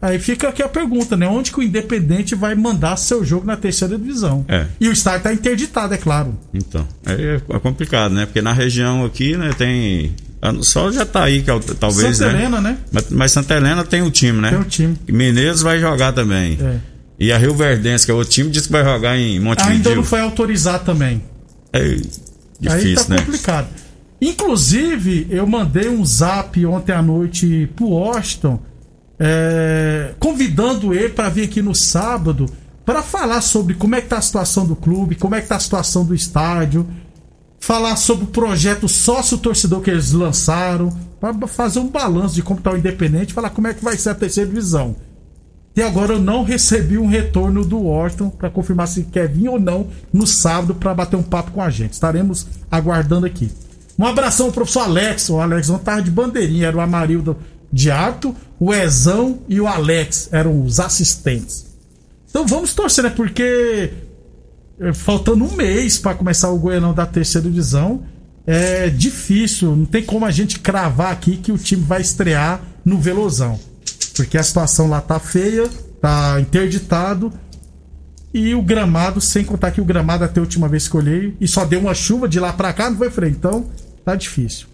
Aí 0.00 0.18
fica 0.18 0.48
aqui 0.48 0.62
a 0.62 0.68
pergunta, 0.68 1.16
né? 1.16 1.26
Onde 1.26 1.50
que 1.50 1.58
o 1.58 1.62
Independente 1.62 2.34
vai 2.34 2.54
mandar 2.54 2.96
seu 2.96 3.24
jogo 3.24 3.46
na 3.46 3.56
terceira 3.56 3.96
divisão? 3.96 4.44
É. 4.46 4.66
E 4.78 4.88
o 4.88 4.92
estádio 4.92 5.22
tá 5.22 5.32
interditado, 5.32 5.94
é 5.94 5.96
claro. 5.96 6.38
Então, 6.52 6.86
é, 7.06 7.40
é 7.48 7.58
complicado, 7.58 8.12
né? 8.12 8.26
Porque 8.26 8.42
na 8.42 8.52
região 8.52 9.04
aqui, 9.04 9.36
né, 9.36 9.50
tem. 9.56 10.14
Só 10.60 10.92
já 10.92 11.04
tá 11.04 11.24
aí, 11.24 11.42
que 11.42 11.50
é 11.50 11.58
talvez, 11.80 12.18
Santa 12.18 12.32
né? 12.32 12.40
Helena, 12.40 12.60
né? 12.60 12.78
Mas, 12.92 13.10
mas 13.10 13.32
Santa 13.32 13.54
Helena 13.54 13.84
tem 13.84 14.02
o 14.02 14.10
time, 14.10 14.40
né? 14.40 14.50
Tem 14.50 14.60
o 14.60 14.64
time. 14.64 14.96
E 15.08 15.12
Mineiros 15.12 15.62
vai 15.62 15.80
jogar 15.80 16.12
também. 16.12 16.58
É. 16.60 16.76
E 17.18 17.32
a 17.32 17.38
Rio 17.38 17.54
Verdense, 17.54 18.04
que 18.04 18.10
é 18.10 18.14
outro 18.14 18.30
time, 18.30 18.50
disse 18.50 18.66
que 18.66 18.72
vai 18.72 18.84
jogar 18.84 19.16
em 19.16 19.38
Ainda 19.38 19.44
Montevideo. 19.44 19.96
não 19.96 20.04
foi 20.04 20.20
autorizado 20.20 20.84
também. 20.84 21.22
É 21.72 21.80
Aí 21.80 22.02
difícil, 22.60 23.06
tá 23.06 23.14
né? 23.14 23.20
complicado. 23.22 23.68
Inclusive, 24.20 25.26
eu 25.30 25.46
mandei 25.46 25.88
um 25.88 26.04
zap 26.04 26.64
ontem 26.66 26.92
à 26.92 27.02
noite 27.02 27.68
pro 27.74 27.88
Washington, 27.88 28.60
é, 29.18 30.14
convidando 30.18 30.92
ele 30.92 31.10
para 31.10 31.28
vir 31.28 31.44
aqui 31.44 31.62
no 31.62 31.74
sábado 31.74 32.46
para 32.84 33.02
falar 33.02 33.40
sobre 33.40 33.74
como 33.74 33.96
é 33.96 34.00
que 34.00 34.08
tá 34.08 34.18
a 34.18 34.22
situação 34.22 34.64
do 34.64 34.76
clube, 34.76 35.16
como 35.16 35.34
é 35.34 35.40
que 35.40 35.48
tá 35.48 35.56
a 35.56 35.60
situação 35.60 36.04
do 36.04 36.14
estádio, 36.14 36.86
falar 37.58 37.96
sobre 37.96 38.24
o 38.24 38.28
projeto 38.28 38.88
sócio-torcedor 38.88 39.80
que 39.80 39.90
eles 39.90 40.12
lançaram, 40.12 40.96
para 41.20 41.48
fazer 41.48 41.80
um 41.80 41.88
balanço 41.88 42.36
de 42.36 42.42
como 42.42 42.60
tá 42.60 42.70
o 42.70 42.76
Independente, 42.76 43.34
falar 43.34 43.50
como 43.50 43.66
é 43.66 43.74
que 43.74 43.82
vai 43.82 43.96
ser 43.96 44.10
a 44.10 44.14
terceira 44.14 44.48
divisão. 44.48 44.94
E 45.74 45.82
agora 45.82 46.14
eu 46.14 46.20
não 46.20 46.44
recebi 46.44 46.96
um 46.96 47.06
retorno 47.06 47.64
do 47.64 47.78
Washington 47.78 48.30
para 48.30 48.48
confirmar 48.48 48.88
se 48.88 49.02
quer 49.02 49.28
vir 49.28 49.48
ou 49.48 49.58
não 49.58 49.88
no 50.12 50.26
sábado 50.26 50.74
para 50.74 50.94
bater 50.94 51.16
um 51.16 51.22
papo 51.22 51.50
com 51.50 51.60
a 51.60 51.68
gente. 51.68 51.92
Estaremos 51.92 52.46
aguardando 52.70 53.26
aqui. 53.26 53.50
Um 53.98 54.06
abração 54.06 54.46
ao 54.46 54.52
professor 54.52 54.80
Alex. 54.80 55.28
O 55.28 55.40
Alex 55.40 55.68
não 55.68 55.78
tava 55.78 56.00
de 56.00 56.10
bandeirinha, 56.10 56.68
era 56.68 56.76
o 56.76 56.80
Amarildo 56.80 57.36
de 57.70 57.90
Arto, 57.90 58.34
o 58.58 58.72
Ezão 58.72 59.40
e 59.48 59.60
o 59.60 59.66
Alex 59.66 60.28
eram 60.32 60.62
os 60.62 60.80
assistentes. 60.80 61.66
Então 62.28 62.46
vamos 62.46 62.74
torcer, 62.74 63.04
né? 63.04 63.10
Porque 63.10 63.90
é, 64.80 64.92
faltando 64.92 65.44
um 65.44 65.52
mês 65.52 65.98
para 65.98 66.14
começar 66.14 66.50
o 66.50 66.58
Goianão 66.58 66.92
da 66.92 67.06
terceira 67.06 67.48
divisão, 67.48 68.04
é 68.46 68.88
difícil, 68.88 69.74
não 69.74 69.84
tem 69.84 70.04
como 70.04 70.24
a 70.24 70.30
gente 70.30 70.60
cravar 70.60 71.12
aqui 71.12 71.36
que 71.36 71.50
o 71.50 71.58
time 71.58 71.82
vai 71.82 72.00
estrear 72.00 72.60
no 72.84 72.98
Velozão. 72.98 73.58
Porque 74.14 74.38
a 74.38 74.42
situação 74.42 74.88
lá 74.88 75.00
tá 75.00 75.18
feia, 75.18 75.68
tá 76.00 76.40
interditado. 76.40 77.32
E 78.32 78.54
o 78.54 78.62
gramado, 78.62 79.20
sem 79.20 79.44
contar 79.44 79.70
que 79.70 79.80
o 79.80 79.84
gramado 79.84 80.22
até 80.22 80.40
a 80.40 80.42
última 80.42 80.68
vez 80.68 80.86
que 80.86 80.94
eu 80.94 81.00
olhei, 81.00 81.36
e 81.40 81.48
só 81.48 81.64
deu 81.64 81.80
uma 81.80 81.94
chuva 81.94 82.28
de 82.28 82.38
lá 82.38 82.52
pra 82.52 82.72
cá, 82.72 82.90
não 82.90 82.98
foi 82.98 83.10
frente. 83.10 83.36
Então, 83.36 83.66
tá 84.04 84.14
difícil. 84.14 84.66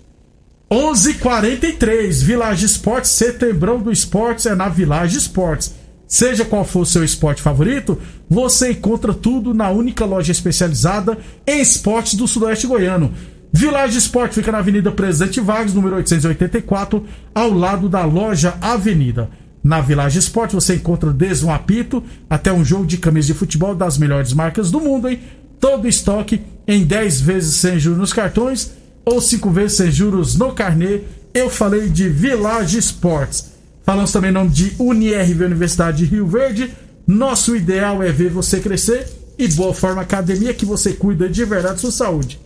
11:43 0.73 2.23
Village 2.23 2.65
Esportes, 2.65 3.11
setembrão 3.11 3.79
do 3.79 3.93
esportes 3.93 4.47
é 4.47 4.55
na 4.55 4.71
Village 4.71 5.19
Esportes. 5.19 5.75
Seja 6.09 6.47
qual 6.47 6.65
for 6.65 6.81
o 6.81 6.87
seu 6.87 7.05
esporte 7.05 7.43
favorito, 7.43 8.01
você 8.27 8.71
encontra 8.71 9.13
tudo 9.13 9.53
na 9.53 9.69
única 9.69 10.07
loja 10.07 10.33
especializada 10.33 11.19
em 11.47 11.61
esportes 11.61 12.15
do 12.15 12.27
Sudoeste 12.27 12.67
Goiano. 12.67 13.13
Village 13.53 13.99
Esporte 13.99 14.37
fica 14.37 14.51
na 14.51 14.59
Avenida 14.61 14.91
Presidente 14.91 15.43
Vargas, 15.43 15.75
número 15.75 15.97
884, 15.97 17.05
ao 17.35 17.53
lado 17.53 17.87
da 17.87 18.07
loja 18.07 18.55
Avenida. 18.59 19.29
Na 19.63 19.83
Village 19.83 20.19
Esporte 20.19 20.55
você 20.55 20.77
encontra 20.77 21.13
desde 21.13 21.45
um 21.45 21.53
apito 21.53 22.03
até 22.31 22.51
um 22.51 22.65
jogo 22.65 22.87
de 22.87 22.97
camisa 22.97 23.27
de 23.27 23.35
futebol 23.35 23.75
das 23.75 23.99
melhores 23.99 24.33
marcas 24.33 24.71
do 24.71 24.81
mundo, 24.81 25.07
hein? 25.07 25.21
Todo 25.61 25.87
estoque 25.87 26.41
em 26.67 26.83
10 26.83 27.21
vezes 27.21 27.57
sem 27.57 27.79
juros 27.79 27.99
nos 27.99 28.13
cartões 28.15 28.81
ou 29.05 29.21
5 29.21 29.51
vezes 29.51 29.77
sem 29.77 29.91
juros 29.91 30.37
no 30.37 30.53
carnê. 30.53 31.01
Eu 31.35 31.49
falei 31.49 31.89
de 31.89 32.09
Village 32.09 32.79
Esportes. 32.79 33.53
Falamos 33.85 34.13
também 34.13 34.31
em 34.31 34.35
nome 34.35 34.51
de 34.51 34.75
UniRV 34.79 35.45
Universidade 35.45 35.99
de 35.99 36.05
Rio 36.05 36.27
Verde. 36.27 36.73
Nosso 37.07 37.57
ideal 37.57 38.03
é 38.03 38.13
ver 38.13 38.31
você 38.31 38.61
crescer 38.61 39.07
e 39.39 39.49
Boa 39.49 39.75
Forma 39.75 40.03
Academia 40.03 40.55
que 40.55 40.65
você 40.65 40.93
cuida 40.93 41.29
de 41.29 41.45
verdade 41.45 41.75
da 41.75 41.81
sua 41.81 41.91
saúde. 41.91 42.39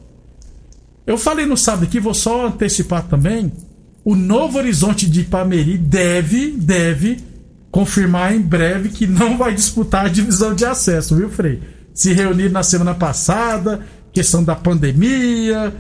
Eu 1.07 1.19
falei 1.19 1.47
no 1.47 1.57
sábado 1.57 1.85
aqui, 1.85 2.01
vou 2.01 2.15
só 2.15 2.47
antecipar 2.47 3.07
também. 3.07 3.53
O 4.05 4.17
Novo 4.17 4.59
Horizonte 4.59 5.09
de 5.09 5.21
Ipameri 5.21 5.77
deve, 5.77 6.53
deve 6.53 7.19
confirmar 7.71 8.35
em 8.35 8.41
breve 8.41 8.89
que 8.89 9.07
não 9.07 9.37
vai 9.37 9.55
disputar 9.55 10.07
a 10.07 10.09
divisão 10.09 10.55
de 10.55 10.65
acesso, 10.65 11.15
viu, 11.15 11.29
Frei? 11.29 11.61
Se 11.93 12.13
reuniram 12.13 12.53
na 12.53 12.63
semana 12.63 12.95
passada, 12.95 13.81
questão 14.13 14.43
da 14.43 14.55
pandemia. 14.55 15.75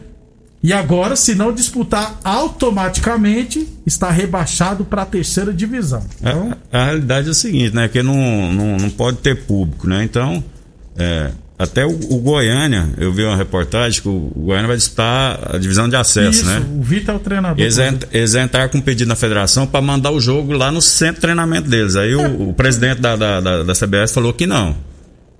E 0.67 0.73
agora, 0.73 1.15
se 1.15 1.33
não 1.33 1.53
disputar 1.53 2.19
automaticamente, 2.25 3.69
está 3.87 4.11
rebaixado 4.11 4.85
para 4.85 5.03
a 5.03 5.07
terceira 5.07 5.53
divisão. 5.53 6.05
Então, 6.21 6.53
A, 6.73 6.79
a 6.81 6.85
realidade 6.87 7.29
é 7.29 7.31
o 7.31 7.35
seguinte, 7.35 7.73
né? 7.73 7.87
Que 7.87 8.03
não, 8.03 8.53
não, 8.53 8.77
não 8.77 8.91
pode 8.91 9.19
ter 9.19 9.45
público, 9.45 9.87
né? 9.87 10.03
Então, 10.03 10.43
é, 10.99 11.31
até 11.57 11.87
o, 11.87 11.91
o 12.11 12.19
Goiânia, 12.19 12.93
eu 12.99 13.13
vi 13.13 13.23
uma 13.23 13.37
reportagem 13.37 14.03
que 14.03 14.09
o, 14.09 14.33
o 14.35 14.43
Goiânia 14.47 14.67
vai 14.67 14.77
disputar 14.77 15.55
a 15.55 15.57
divisão 15.57 15.89
de 15.89 15.95
acesso, 15.95 16.41
isso, 16.41 16.47
né? 16.47 16.61
o 16.77 16.83
Vitor 16.83 17.15
é 17.15 17.17
o 17.17 17.21
treinador. 17.21 17.61
Eles, 17.61 17.79
ent, 17.79 18.03
eles 18.11 18.35
entraram 18.35 18.69
com 18.69 18.79
um 18.79 18.83
pedido 18.83 19.07
na 19.07 19.15
federação 19.15 19.69
para 19.69 19.81
mandar 19.81 20.11
o 20.11 20.19
jogo 20.19 20.53
lá 20.53 20.73
no 20.73 20.83
centro 20.83 21.15
de 21.15 21.21
treinamento 21.21 21.71
deles. 21.71 21.95
Aí 21.95 22.13
o, 22.13 22.49
o 22.49 22.53
presidente 22.53 23.01
da, 23.01 23.15
da, 23.15 23.41
da, 23.41 23.63
da 23.63 23.73
CBS 23.73 24.13
falou 24.13 24.33
que 24.33 24.49
não. 24.49 24.77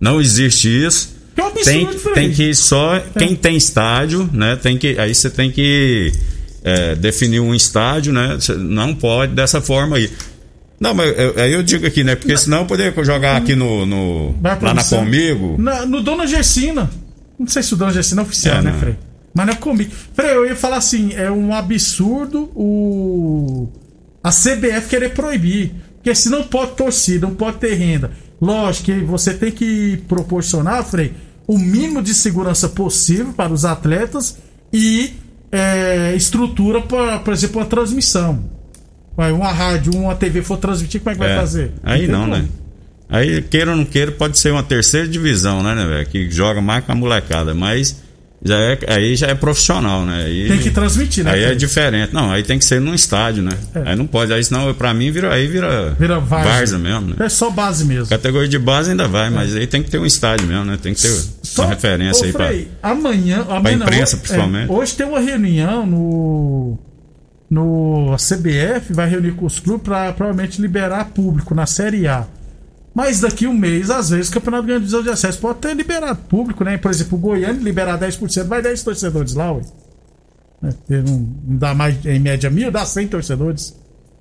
Não 0.01 0.21
existe 0.21 0.69
isso. 0.69 1.16
É 1.37 1.43
um 1.43 1.47
absurdo, 1.49 1.99
Tem, 2.15 2.15
tem 2.15 2.33
que 2.33 2.55
só 2.55 2.99
quem 3.19 3.37
tem 3.37 3.57
estádio, 3.57 4.29
né? 4.33 4.57
Tem 4.57 4.79
que 4.79 4.99
aí 4.99 5.15
você 5.15 5.29
tem 5.29 5.51
que 5.51 6.13
é, 6.65 6.95
definir 6.95 7.41
um 7.41 7.55
estádio, 7.55 8.13
né? 8.13 8.39
Cê 8.41 8.55
não 8.55 8.95
pode 8.95 9.35
dessa 9.35 9.61
forma 9.61 9.97
aí. 9.97 10.11
Não, 10.81 10.95
mas 10.95 11.15
aí 11.39 11.53
eu 11.53 11.63
digo 11.63 11.87
aqui, 11.87 12.03
né? 12.05 12.15
Porque 12.15 12.37
senão 12.37 12.59
eu 12.61 12.67
poderia 12.67 13.05
jogar 13.05 13.37
aqui 13.37 13.55
no, 13.55 13.85
no 13.87 14.35
lá 14.43 14.75
na 14.75 14.85
comigo. 14.85 15.57
Na- 15.59 15.87
no 15.87 16.03
Dona 16.03 16.27
Gersina. 16.27 16.91
Não 17.39 17.47
sei 17.47 17.63
se 17.63 17.75
o 17.75 17.77
Dona 17.77 17.93
Gersina 17.93 18.23
é 18.23 18.25
oficial, 18.25 18.57
É, 18.59 18.63
né, 18.63 18.71
não. 18.73 18.79
Frei? 18.79 18.97
Mas 19.35 19.47
não 19.47 19.53
é 19.53 19.57
comigo. 19.57 19.91
Frei, 20.15 20.31
eu 20.31 20.47
ia 20.47 20.57
falar 20.57 20.77
assim: 20.79 21.13
é 21.15 21.31
um 21.31 21.55
absurdo 21.55 22.51
o. 22.55 23.69
A 24.23 24.31
CBF 24.31 24.89
querer 24.89 25.11
proibir. 25.11 25.75
Porque 25.97 26.15
se 26.15 26.29
não 26.31 26.43
pode 26.45 26.73
torcida, 26.73 27.27
não 27.27 27.35
pode 27.35 27.59
ter 27.59 27.75
renda. 27.75 28.11
Lógico 28.41 28.87
que 28.87 28.93
você 29.01 29.33
tem 29.35 29.51
que 29.51 29.99
proporcionar, 30.09 30.85
Frei, 30.85 31.13
o 31.47 31.59
mínimo 31.59 32.03
de 32.03 32.15
segurança 32.15 32.69
possível 32.69 33.33
para 33.33 33.53
os 33.53 33.65
atletas 33.65 34.39
e 34.73 35.15
é, 35.53 36.15
estrutura 36.17 36.81
para, 36.83 37.19
por 37.21 37.33
exemplo, 37.33 37.61
a 37.61 37.65
transmissão. 37.65 38.45
Vai, 39.17 39.33
uma 39.33 39.51
rádio, 39.53 39.95
uma 39.95 40.15
TV 40.15 40.43
for 40.43 40.59
transmitir, 40.59 41.01
como 41.01 41.11
é 41.11 41.15
que 41.15 41.19
vai 41.21 41.33
É, 41.33 41.37
fazer? 41.37 41.73
Aí 41.83 42.07
não, 42.07 42.21
como. 42.23 42.37
né? 42.37 42.49
Aí, 43.09 43.41
queira 43.41 43.71
ou 43.71 43.77
não 43.77 43.85
queira, 43.85 44.11
pode 44.11 44.37
ser 44.39 44.51
uma 44.51 44.65
terceira 44.65 45.07
divisão, 45.07 45.63
né, 45.63 45.75
né, 45.75 45.87
velho? 45.87 46.07
Que 46.07 46.29
joga 46.31 46.61
mais 46.61 46.85
com 46.85 46.93
a 46.93 46.95
molecada, 46.95 47.55
mas 47.55 48.03
já 48.45 48.55
é, 48.57 48.79
aí 48.89 49.17
já 49.17 49.29
é 49.29 49.35
profissional, 49.35 50.05
né? 50.05 50.25
Aí, 50.27 50.47
Tem 50.49 50.59
que 50.59 50.71
transmitir, 50.71 51.25
né? 51.25 51.33
Aí 51.33 51.45
é 51.45 51.55
diferente. 51.55 52.13
Não, 52.15 52.31
aí 52.31 52.43
tem 52.43 52.59
que 52.59 52.65
ser 52.65 52.81
num 52.81 52.95
estádio, 52.95 53.43
né? 53.43 53.51
É. 53.75 53.91
Aí 53.91 53.97
não 53.97 54.07
pode. 54.07 54.33
Aí 54.33 54.43
senão, 54.45 54.73
pra 54.75 54.93
mim, 54.95 55.11
vira, 55.11 55.33
aí 55.33 55.47
vira, 55.47 55.97
Vira 55.99 56.21
várzea. 56.21 56.53
várzea 56.53 56.79
mesmo, 56.79 57.09
né? 57.09 57.17
É 57.21 57.29
só 57.29 57.51
base 57.51 57.85
mesmo. 57.85 58.07
Categoria 58.09 58.49
de 58.49 58.59
base 58.59 58.91
ainda 58.91 59.09
vai, 59.09 59.31
mas 59.31 59.57
aí 59.57 59.67
tem 59.67 59.83
que 59.83 59.91
ter 59.91 59.99
um 59.99 60.07
estádio 60.07 60.47
mesmo, 60.47 60.65
né? 60.65 60.79
Tem 60.81 60.93
que 60.95 61.01
ter 61.03 61.11
uma 61.59 61.67
referência 61.69 62.23
Ô, 62.23 62.27
aí 62.27 62.33
pra. 62.33 62.47
Frei, 62.49 62.69
amanhã, 62.83 63.47
amanhã 63.49 63.77
não, 63.79 63.87
imprensa, 63.87 64.15
hoje- 64.17 64.23
principalmente. 64.23 64.71
é, 64.71 64.73
hoje 64.75 64.95
tem 64.95 65.07
uma 65.07 65.21
reunião 65.21 65.87
no 65.87 66.79
no 67.49 68.13
a 68.13 68.17
CBF 68.17 68.93
vai 68.93 69.09
reunir 69.09 69.33
com 69.33 69.47
os 69.47 69.59
clubes 69.61 69.85
para 69.85 70.13
provavelmente 70.13 70.61
liberar 70.61 71.05
público 71.07 71.55
na 71.55 71.65
Série 71.65 72.07
A. 72.09 72.27
Mas 72.97 73.21
daqui 73.21 73.47
um 73.47 73.53
mês, 73.53 73.91
às 73.91 74.09
vezes, 74.09 74.31
o 74.31 74.33
Campeonato 74.33 74.65
Grande 74.65 74.81
Divisão 74.81 75.03
de 75.03 75.11
Acesso 75.11 75.39
pode 75.39 75.59
ter 75.59 75.77
liberado 75.77 76.19
público, 76.31 76.65
né? 76.65 76.79
Por 76.79 76.91
exemplo, 76.91 77.19
o 77.19 77.21
Goiânia 77.21 77.63
liberar 77.63 78.01
10%, 78.01 78.45
vai 78.45 78.63
10 78.63 78.83
torcedores 78.83 79.35
lá, 79.35 79.53
ué. 79.53 79.61
É, 80.65 80.69
porque 80.69 80.97
não, 81.03 81.19
não 81.47 81.57
dá 81.59 81.75
mais, 81.75 82.07
em 82.07 82.19
média, 82.19 82.49
mil, 82.49 82.71
dá 82.73 82.87
100 82.87 83.09
torcedores. 83.09 83.77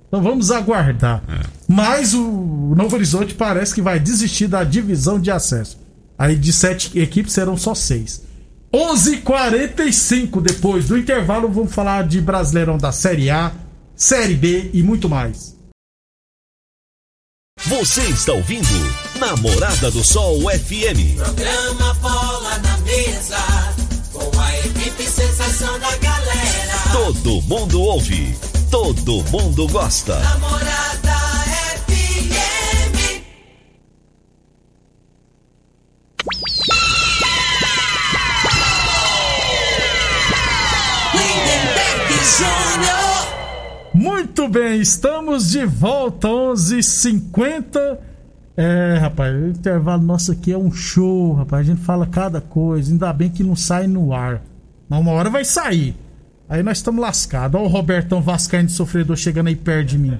Então 0.06 0.22
vamos 0.22 0.50
aguardar. 0.50 1.22
Mas 1.66 2.12
o 2.12 2.74
Novo 2.76 2.96
Horizonte 2.96 3.34
parece 3.34 3.74
que 3.74 3.80
vai 3.80 3.98
desistir 3.98 4.46
da 4.46 4.62
divisão 4.62 5.18
de 5.18 5.30
acesso. 5.30 5.78
Aí 6.18 6.36
de 6.36 6.52
sete 6.52 6.98
equipes 6.98 7.32
serão 7.32 7.56
só 7.56 7.74
seis. 7.74 8.24
11:45 8.74 10.42
depois 10.42 10.86
do 10.86 10.98
intervalo 10.98 11.48
vamos 11.48 11.74
falar 11.74 12.06
de 12.06 12.20
Brasileirão 12.20 12.76
da 12.76 12.92
Série 12.92 13.30
A, 13.30 13.52
Série 13.94 14.34
B 14.34 14.70
e 14.74 14.82
muito 14.82 15.08
mais. 15.08 15.55
Você 17.68 18.02
está 18.02 18.32
ouvindo 18.32 18.68
Namorada 19.18 19.90
do 19.90 20.04
Sol 20.04 20.38
FM. 20.42 21.16
Programa 21.16 21.94
Bola 21.94 22.58
na 22.58 22.78
Mesa, 22.78 23.38
com 24.12 24.40
a 24.40 24.58
equipe 24.60 25.02
sensação 25.02 25.76
da 25.80 25.96
galera. 25.96 26.78
Todo 26.92 27.42
mundo 27.42 27.80
ouve, 27.80 28.38
todo 28.70 29.24
mundo 29.32 29.66
gosta. 29.66 30.16
Namorada 30.20 31.25
Bem, 44.50 44.80
estamos 44.80 45.50
de 45.50 45.66
volta, 45.66 46.28
11h50. 46.28 47.98
É, 48.56 48.96
rapaz, 49.00 49.34
o 49.34 49.48
intervalo 49.48 50.02
nosso 50.02 50.30
aqui 50.30 50.52
é 50.52 50.58
um 50.58 50.70
show, 50.70 51.32
rapaz. 51.32 51.66
A 51.66 51.72
gente 51.72 51.82
fala 51.82 52.06
cada 52.06 52.40
coisa, 52.40 52.92
ainda 52.92 53.12
bem 53.12 53.28
que 53.28 53.42
não 53.42 53.56
sai 53.56 53.88
no 53.88 54.12
ar. 54.12 54.40
Mas 54.88 55.00
uma 55.00 55.10
hora 55.10 55.28
vai 55.28 55.44
sair. 55.44 55.96
Aí 56.48 56.62
nós 56.62 56.78
estamos 56.78 57.00
lascados. 57.00 57.60
Olha 57.60 57.68
o 57.68 57.72
Robertão 57.72 58.22
Vascaíno 58.22 58.68
sofredor 58.68 59.16
chegando 59.16 59.48
aí 59.48 59.56
perto 59.56 59.88
de 59.88 59.98
mim. 59.98 60.18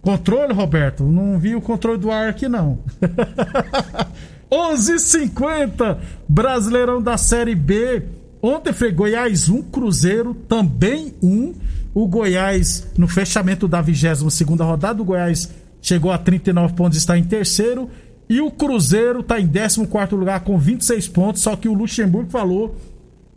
Controle, 0.00 0.52
Roberto? 0.52 1.02
Não 1.02 1.36
vi 1.38 1.56
o 1.56 1.60
controle 1.60 1.98
do 1.98 2.12
ar 2.12 2.28
aqui, 2.28 2.48
não. 2.48 2.78
11:50 4.50 5.98
Brasileirão 6.28 7.02
da 7.02 7.16
Série 7.16 7.56
B. 7.56 8.04
Ontem 8.40 8.72
foi 8.72 8.92
Goiás 8.92 9.48
1, 9.48 9.62
Cruzeiro 9.64 10.32
também 10.32 11.12
1. 11.20 11.54
O 11.98 12.06
Goiás, 12.06 12.86
no 12.96 13.08
fechamento 13.08 13.66
da 13.66 13.80
22 13.80 14.40
rodada, 14.60 15.02
o 15.02 15.04
Goiás 15.04 15.50
chegou 15.82 16.12
a 16.12 16.16
39 16.16 16.74
pontos 16.74 16.96
e 16.96 17.00
está 17.00 17.18
em 17.18 17.24
terceiro. 17.24 17.90
E 18.28 18.40
o 18.40 18.52
Cruzeiro 18.52 19.18
está 19.18 19.40
em 19.40 19.48
14 19.48 19.80
lugar 20.12 20.38
com 20.44 20.56
26 20.56 21.08
pontos. 21.08 21.42
Só 21.42 21.56
que 21.56 21.68
o 21.68 21.74
Luxemburgo 21.74 22.30
falou 22.30 22.76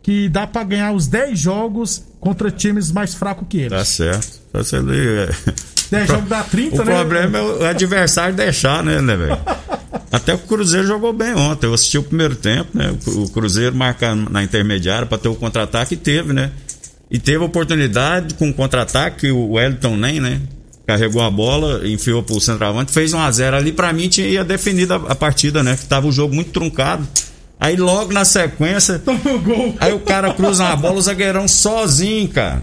que 0.00 0.28
dá 0.28 0.46
para 0.46 0.62
ganhar 0.62 0.92
os 0.92 1.08
10 1.08 1.36
jogos 1.40 2.04
contra 2.20 2.52
times 2.52 2.92
mais 2.92 3.14
fracos 3.14 3.48
que 3.48 3.58
eles. 3.58 3.70
Tá 3.70 3.84
certo. 3.84 4.40
Tá 4.52 4.62
certo. 4.62 4.92
É. 4.92 5.28
10 5.90 6.08
jogos 6.08 6.28
dá 6.28 6.44
30, 6.44 6.82
O 6.82 6.84
né? 6.84 6.94
problema 6.94 7.38
é 7.38 7.42
o 7.42 7.64
adversário 7.64 8.36
deixar, 8.36 8.84
né, 8.84 9.00
né, 9.00 9.16
velho? 9.16 9.38
Até 10.12 10.34
o 10.34 10.38
Cruzeiro 10.38 10.86
jogou 10.86 11.12
bem 11.12 11.34
ontem. 11.34 11.66
Eu 11.66 11.74
assisti 11.74 11.98
o 11.98 12.02
primeiro 12.04 12.36
tempo, 12.36 12.70
né? 12.74 12.94
O 13.08 13.28
Cruzeiro 13.28 13.74
marcando 13.74 14.30
na 14.30 14.44
intermediária 14.44 15.04
para 15.04 15.18
ter 15.18 15.28
o 15.28 15.34
contra-ataque 15.34 15.94
e 15.94 15.96
teve, 15.96 16.32
né? 16.32 16.52
E 17.12 17.18
teve 17.18 17.44
oportunidade 17.44 18.32
com 18.36 18.48
o 18.48 18.54
contra-ataque, 18.54 19.30
o 19.30 19.50
Wellington 19.50 19.98
nem, 19.98 20.18
né? 20.18 20.40
Carregou 20.86 21.20
a 21.20 21.30
bola, 21.30 21.86
enfiou 21.86 22.22
pro 22.22 22.40
centroavante, 22.40 22.90
fez 22.90 23.12
1 23.12 23.18
a 23.18 23.30
0 23.30 23.56
ali. 23.58 23.70
Pra 23.70 23.92
mim 23.92 24.08
tinha 24.08 24.42
definido 24.42 24.94
a, 24.94 24.96
a 25.12 25.14
partida, 25.14 25.62
né? 25.62 25.76
Que 25.76 25.84
tava 25.84 26.06
o 26.06 26.12
jogo 26.12 26.34
muito 26.34 26.52
truncado. 26.52 27.06
Aí 27.60 27.76
logo 27.76 28.14
na 28.14 28.24
sequência, 28.24 28.98
Toma 28.98 29.20
o 29.30 29.38
gol. 29.38 29.76
Aí 29.78 29.92
o 29.92 30.00
cara 30.00 30.32
cruza 30.32 30.64
uma 30.64 30.74
bola, 30.74 30.96
o 30.96 31.02
zagueirão 31.02 31.46
sozinho, 31.46 32.28
cara. 32.28 32.62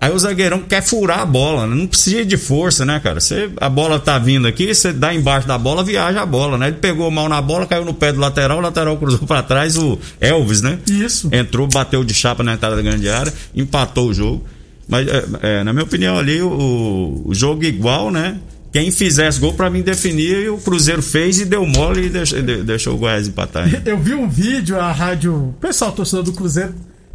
Aí 0.00 0.12
o 0.12 0.18
zagueirão 0.18 0.60
quer 0.60 0.80
furar 0.80 1.18
a 1.20 1.26
bola, 1.26 1.66
né? 1.66 1.74
não 1.74 1.86
precisa 1.86 2.24
de 2.24 2.36
força, 2.36 2.84
né, 2.86 3.00
cara? 3.00 3.18
Você, 3.20 3.50
a 3.60 3.68
bola 3.68 3.98
tá 3.98 4.16
vindo 4.16 4.46
aqui, 4.46 4.72
você 4.72 4.92
dá 4.92 5.12
embaixo 5.12 5.48
da 5.48 5.58
bola, 5.58 5.82
viaja 5.82 6.22
a 6.22 6.26
bola, 6.26 6.56
né? 6.56 6.68
Ele 6.68 6.76
pegou 6.76 7.10
mal 7.10 7.28
na 7.28 7.42
bola, 7.42 7.66
caiu 7.66 7.84
no 7.84 7.92
pé 7.92 8.12
do 8.12 8.20
lateral, 8.20 8.58
o 8.58 8.60
lateral 8.60 8.96
cruzou 8.96 9.26
pra 9.26 9.42
trás, 9.42 9.76
o 9.76 9.98
Elvis, 10.20 10.62
né? 10.62 10.78
Isso. 10.88 11.28
Entrou, 11.32 11.66
bateu 11.66 12.04
de 12.04 12.14
chapa 12.14 12.44
na 12.44 12.54
entrada 12.54 12.76
da 12.76 12.82
grande 12.82 13.08
área, 13.08 13.32
empatou 13.54 14.10
o 14.10 14.14
jogo. 14.14 14.44
Mas, 14.88 15.08
é, 15.08 15.24
é, 15.42 15.64
na 15.64 15.72
minha 15.72 15.84
opinião, 15.84 16.16
ali, 16.16 16.40
o, 16.40 17.22
o 17.26 17.34
jogo 17.34 17.64
igual, 17.64 18.10
né? 18.12 18.38
Quem 18.72 18.92
fizesse 18.92 19.40
gol 19.40 19.54
pra 19.54 19.68
mim 19.68 19.82
definia 19.82 20.38
e 20.40 20.48
o 20.48 20.58
Cruzeiro 20.58 21.02
fez 21.02 21.40
e 21.40 21.44
deu 21.44 21.66
mole 21.66 22.06
e 22.06 22.08
deixou, 22.08 22.40
de- 22.40 22.62
deixou 22.62 22.94
o 22.94 22.98
Goiás 22.98 23.26
empatar. 23.26 23.66
né? 23.66 23.82
Eu 23.84 23.98
vi 23.98 24.14
um 24.14 24.28
vídeo, 24.28 24.78
a 24.78 24.92
rádio. 24.92 25.34
O 25.34 25.52
pessoal 25.54 25.90
torcedor 25.90 26.22
do 26.24 26.32
Cruzeiro 26.32 26.72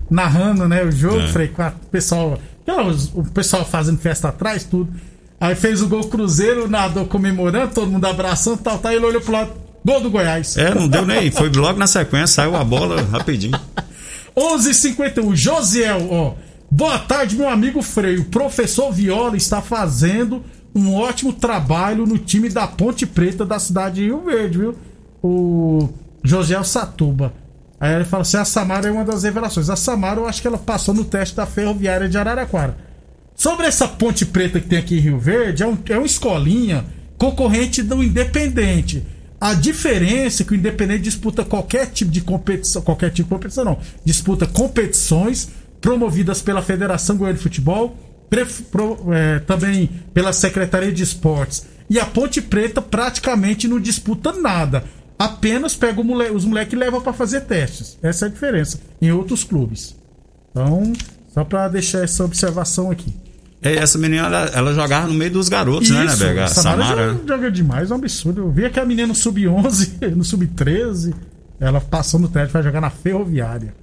narrando, 0.09 0.67
né? 0.67 0.83
O 0.83 0.91
jogo, 0.91 1.19
É. 1.21 1.27
falei, 1.29 1.49
o 1.55 1.89
pessoal. 1.89 2.39
O 3.13 3.23
pessoal 3.25 3.65
fazendo 3.65 3.99
festa 3.99 4.29
atrás, 4.29 4.63
tudo. 4.63 4.93
Aí 5.39 5.55
fez 5.55 5.81
o 5.81 5.87
gol 5.87 6.07
Cruzeiro, 6.07 6.69
nadou 6.69 7.05
comemorando, 7.05 7.73
todo 7.73 7.91
mundo 7.91 8.05
abraçando, 8.05 8.59
tal, 8.59 8.79
tal. 8.79 8.91
Ele 8.91 9.05
olhou 9.05 9.21
pro 9.21 9.33
lado. 9.33 9.51
Gol 9.85 9.99
do 9.99 10.09
Goiás. 10.09 10.55
É, 10.55 10.73
não 10.73 10.87
deu 10.87 11.05
nem. 11.05 11.29
Foi 11.29 11.49
logo 11.49 11.77
na 11.77 11.87
sequência, 11.87 12.27
saiu 12.27 12.55
a 12.55 12.63
bola 12.63 13.01
rapidinho. 13.01 13.59
11:51 14.35 15.35
Josiel, 15.35 16.07
ó. 16.09 16.33
Boa 16.71 16.97
tarde, 16.97 17.35
meu 17.35 17.49
amigo 17.49 17.81
Freio. 17.81 18.21
O 18.21 18.25
professor 18.25 18.91
Viola 18.91 19.35
está 19.35 19.61
fazendo 19.61 20.41
um 20.73 20.95
ótimo 20.95 21.33
trabalho 21.33 22.05
no 22.05 22.17
time 22.17 22.49
da 22.49 22.65
Ponte 22.65 23.05
Preta 23.05 23.45
da 23.45 23.59
cidade 23.59 23.95
de 23.95 24.05
Rio 24.05 24.21
Verde, 24.21 24.57
viu? 24.57 24.75
O 25.21 25.89
Josiel 26.23 26.63
Satuba. 26.63 27.33
Aí 27.83 27.95
ele 27.95 28.05
fala 28.05 28.21
assim: 28.21 28.37
a 28.37 28.45
Samara 28.45 28.87
é 28.87 28.91
uma 28.91 29.03
das 29.03 29.23
revelações. 29.23 29.69
A 29.69 29.75
Samara, 29.75 30.21
eu 30.21 30.25
acho 30.25 30.41
que 30.41 30.47
ela 30.47 30.57
passou 30.57 30.93
no 30.93 31.03
teste 31.03 31.35
da 31.35 31.45
ferroviária 31.45 32.07
de 32.07 32.17
Araraquara. 32.17 32.77
Sobre 33.35 33.65
essa 33.65 33.87
Ponte 33.89 34.25
Preta 34.25 34.57
que 34.61 34.67
tem 34.69 34.79
aqui 34.79 34.95
em 34.95 35.01
Rio 35.01 35.19
Verde, 35.19 35.63
é, 35.63 35.67
um, 35.67 35.77
é 35.89 35.97
uma 35.97 36.05
escolinha 36.05 36.85
concorrente 37.17 37.83
do 37.83 38.01
Independente. 38.01 39.05
A 39.41 39.53
diferença 39.53 40.43
é 40.43 40.45
que 40.45 40.53
o 40.53 40.55
Independente 40.55 41.01
disputa 41.01 41.43
qualquer 41.43 41.87
tipo 41.87 42.09
de 42.09 42.21
competição, 42.21 42.81
qualquer 42.81 43.09
tipo 43.09 43.27
de 43.27 43.35
competição 43.35 43.65
não, 43.65 43.77
disputa 44.05 44.47
competições 44.47 45.49
promovidas 45.81 46.41
pela 46.41 46.61
Federação 46.61 47.17
Goiana 47.17 47.35
de 47.37 47.43
Futebol, 47.43 47.97
pro- 48.71 49.13
é, 49.13 49.39
também 49.39 49.89
pela 50.13 50.31
Secretaria 50.31 50.93
de 50.93 51.03
Esportes. 51.03 51.65
E 51.89 51.99
a 51.99 52.05
Ponte 52.05 52.41
Preta 52.41 52.81
praticamente 52.81 53.67
não 53.67 53.79
disputa 53.79 54.31
nada. 54.31 54.85
Apenas 55.23 55.75
pega 55.75 56.01
o 56.01 56.03
mole- 56.03 56.31
os 56.31 56.43
moleques 56.45 56.73
e 56.73 56.75
leva 56.75 56.99
para 56.99 57.13
fazer 57.13 57.41
testes. 57.41 57.97
Essa 58.01 58.25
é 58.25 58.27
a 58.27 58.31
diferença 58.31 58.79
em 59.01 59.11
outros 59.11 59.43
clubes. 59.43 59.95
Então, 60.51 60.91
só 61.33 61.43
para 61.43 61.67
deixar 61.69 62.03
essa 62.03 62.25
observação 62.25 62.91
aqui. 62.91 63.13
É, 63.61 63.75
essa 63.77 63.97
menina, 63.97 64.25
ela, 64.27 64.45
ela 64.53 64.73
jogava 64.73 65.07
no 65.07 65.13
meio 65.13 65.31
dos 65.31 65.47
garotos, 65.47 65.89
né, 65.89 66.03
né, 66.03 66.15
Bega? 66.17 66.47
Samara, 66.49 66.83
Samara. 66.83 67.13
joga, 67.13 67.27
joga 67.27 67.51
demais, 67.51 67.89
é 67.89 67.93
um 67.93 67.97
absurdo. 67.97 68.41
Eu 68.41 68.51
vi 68.51 68.69
que 68.69 68.79
a 68.79 68.85
menina 68.85 69.07
no 69.07 69.15
sub-11, 69.15 70.11
no 70.13 70.23
sub-13, 70.25 71.13
ela 71.59 71.79
passou 71.79 72.19
no 72.19 72.27
teste, 72.27 72.51
vai 72.51 72.61
jogar 72.61 72.81
na 72.81 72.89
Ferroviária. 72.89 73.73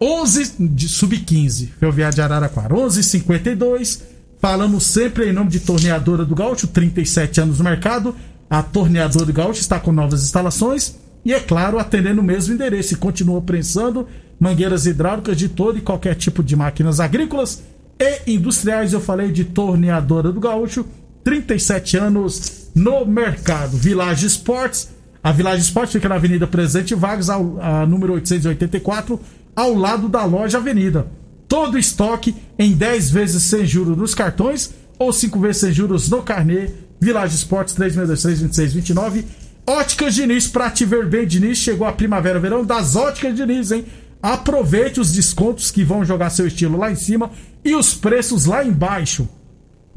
11 0.00 0.52
de 0.60 0.88
sub-15, 0.88 1.70
Ferroviária 1.80 2.14
de 2.14 2.20
Araraquara. 2.20 2.74
11:52. 2.74 4.02
Falamos 4.40 4.84
sempre 4.84 5.28
em 5.28 5.32
nome 5.32 5.50
de 5.50 5.58
Torneadora 5.60 6.24
do 6.24 6.34
Gaúcho, 6.34 6.68
37 6.68 7.40
anos 7.40 7.58
no 7.58 7.64
mercado. 7.64 8.14
A 8.50 8.62
Torneadora 8.62 9.26
do 9.26 9.32
Gaúcho 9.32 9.60
está 9.60 9.78
com 9.78 9.92
novas 9.92 10.22
instalações 10.22 10.96
e, 11.24 11.34
é 11.34 11.40
claro, 11.40 11.78
atendendo 11.78 12.20
o 12.20 12.24
mesmo 12.24 12.54
endereço. 12.54 12.94
E 12.94 12.96
continua 12.96 13.42
prensando 13.42 14.06
mangueiras 14.40 14.86
hidráulicas 14.86 15.36
de 15.36 15.48
todo 15.48 15.78
e 15.78 15.82
qualquer 15.82 16.14
tipo 16.14 16.42
de 16.42 16.56
máquinas 16.56 17.00
agrícolas 17.00 17.62
e 17.98 18.32
industriais. 18.34 18.92
Eu 18.92 19.00
falei 19.00 19.30
de 19.30 19.44
Torneadora 19.44 20.32
do 20.32 20.40
Gaúcho, 20.40 20.86
37 21.24 21.96
anos 21.96 22.70
no 22.74 23.04
mercado. 23.04 23.76
Village 23.76 24.26
Esportes. 24.26 24.88
A 25.22 25.32
Village 25.32 25.62
Esportes 25.62 25.92
fica 25.92 26.08
na 26.08 26.14
Avenida 26.14 26.46
Presidente 26.46 26.94
Vargas, 26.94 27.28
ao, 27.28 27.60
a 27.60 27.84
número 27.84 28.14
884, 28.14 29.20
ao 29.54 29.74
lado 29.74 30.08
da 30.08 30.24
loja 30.24 30.58
Avenida. 30.58 31.06
Todo 31.48 31.78
estoque 31.78 32.34
em 32.58 32.72
10 32.72 33.10
vezes 33.10 33.42
sem 33.42 33.66
juros 33.66 33.96
nos 33.96 34.14
cartões 34.14 34.72
ou 34.98 35.12
5 35.12 35.38
vezes 35.40 35.58
sem 35.58 35.72
juros 35.72 36.08
no 36.08 36.22
carnê. 36.22 36.70
Village 37.00 37.34
Esportes 37.34 37.74
3623-2629. 37.74 39.24
Óticas 39.66 40.14
Diniz, 40.14 40.46
pra 40.46 40.70
te 40.70 40.84
ver 40.84 41.06
bem, 41.06 41.26
Diniz. 41.26 41.58
Chegou 41.58 41.86
a 41.86 41.92
primavera-verão 41.92 42.64
das 42.64 42.96
Óticas 42.96 43.34
Diniz, 43.34 43.70
hein? 43.70 43.84
Aproveite 44.22 45.00
os 45.00 45.12
descontos 45.12 45.70
que 45.70 45.84
vão 45.84 46.04
jogar 46.04 46.30
seu 46.30 46.46
estilo 46.46 46.78
lá 46.78 46.90
em 46.90 46.96
cima 46.96 47.30
e 47.64 47.74
os 47.74 47.94
preços 47.94 48.46
lá 48.46 48.64
embaixo. 48.64 49.28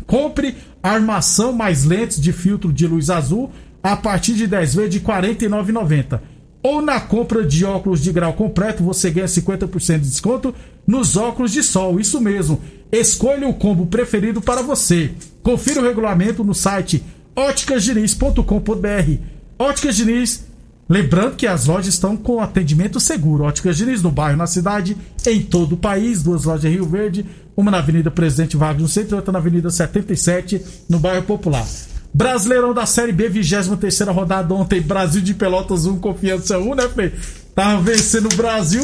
Compre 0.06 0.56
armação 0.84 1.54
mais 1.54 1.86
lentes 1.86 2.20
de 2.20 2.32
filtro 2.32 2.72
de 2.72 2.86
luz 2.86 3.10
azul 3.10 3.52
a 3.82 3.96
partir 3.96 4.34
de 4.34 4.46
10 4.46 4.76
vezes 4.76 4.92
de 4.92 4.98
R$ 5.00 5.06
49,90. 5.06 6.20
Ou 6.64 6.82
na 6.82 7.00
compra 7.00 7.44
de 7.44 7.66
óculos 7.66 8.04
de 8.04 8.12
grau 8.12 8.34
completo, 8.34 8.84
você 8.84 9.10
ganha 9.10 9.26
50% 9.26 10.00
de 10.00 10.10
desconto 10.10 10.54
nos 10.86 11.18
óculos 11.18 11.52
de 11.52 11.64
sol. 11.64 12.00
Isso 12.00 12.22
mesmo. 12.22 12.62
Escolha 12.92 13.48
o 13.48 13.54
combo 13.54 13.88
preferido 13.88 14.42
para 14.42 14.62
você. 14.62 15.12
Confira 15.44 15.82
o 15.82 15.84
regulamento 15.84 16.44
no 16.44 16.54
site 16.54 17.04
óticasdiniz.com.br. 17.36 19.18
Óticas 19.58 19.96
Diniz, 19.96 20.46
lembrando 20.90 21.36
que 21.36 21.48
as 21.48 21.66
lojas 21.66 21.94
estão 21.94 22.18
com 22.18 22.42
atendimento 22.42 23.00
seguro. 23.00 23.44
Óticas 23.44 23.78
Diniz 23.78 24.02
no 24.02 24.12
bairro, 24.12 24.38
na 24.38 24.48
cidade, 24.48 24.98
em 25.26 25.42
todo 25.42 25.74
o 25.74 25.78
país. 25.78 26.24
Duas 26.24 26.46
lojas 26.46 26.66
em 26.66 26.74
Rio 26.74 26.86
Verde, 26.86 27.26
uma 27.56 27.72
na 27.72 27.78
Avenida 27.78 28.12
Presidente 28.12 28.58
Vargas 28.58 28.82
no 28.82 28.88
centro 28.88 29.16
e 29.16 29.18
outra 29.18 29.32
na 29.32 29.40
Avenida 29.40 29.70
77, 29.70 30.62
no 30.90 31.00
bairro 31.00 31.24
Popular. 31.24 31.66
Brasileirão 32.14 32.74
da 32.74 32.86
Série 32.86 33.14
B, 33.14 33.30
23 33.30 34.00
rodada 34.10 34.54
ontem, 34.54 34.82
Brasil 34.82 35.22
de 35.22 35.34
Pelotas 35.34 35.86
1, 35.86 35.98
Confiança 36.00 36.58
1, 36.60 36.76
né, 36.76 36.90
Fê? 36.90 37.12
Tava 37.56 37.82
vencendo 37.82 38.26
o 38.32 38.36
Brasil. 38.36 38.84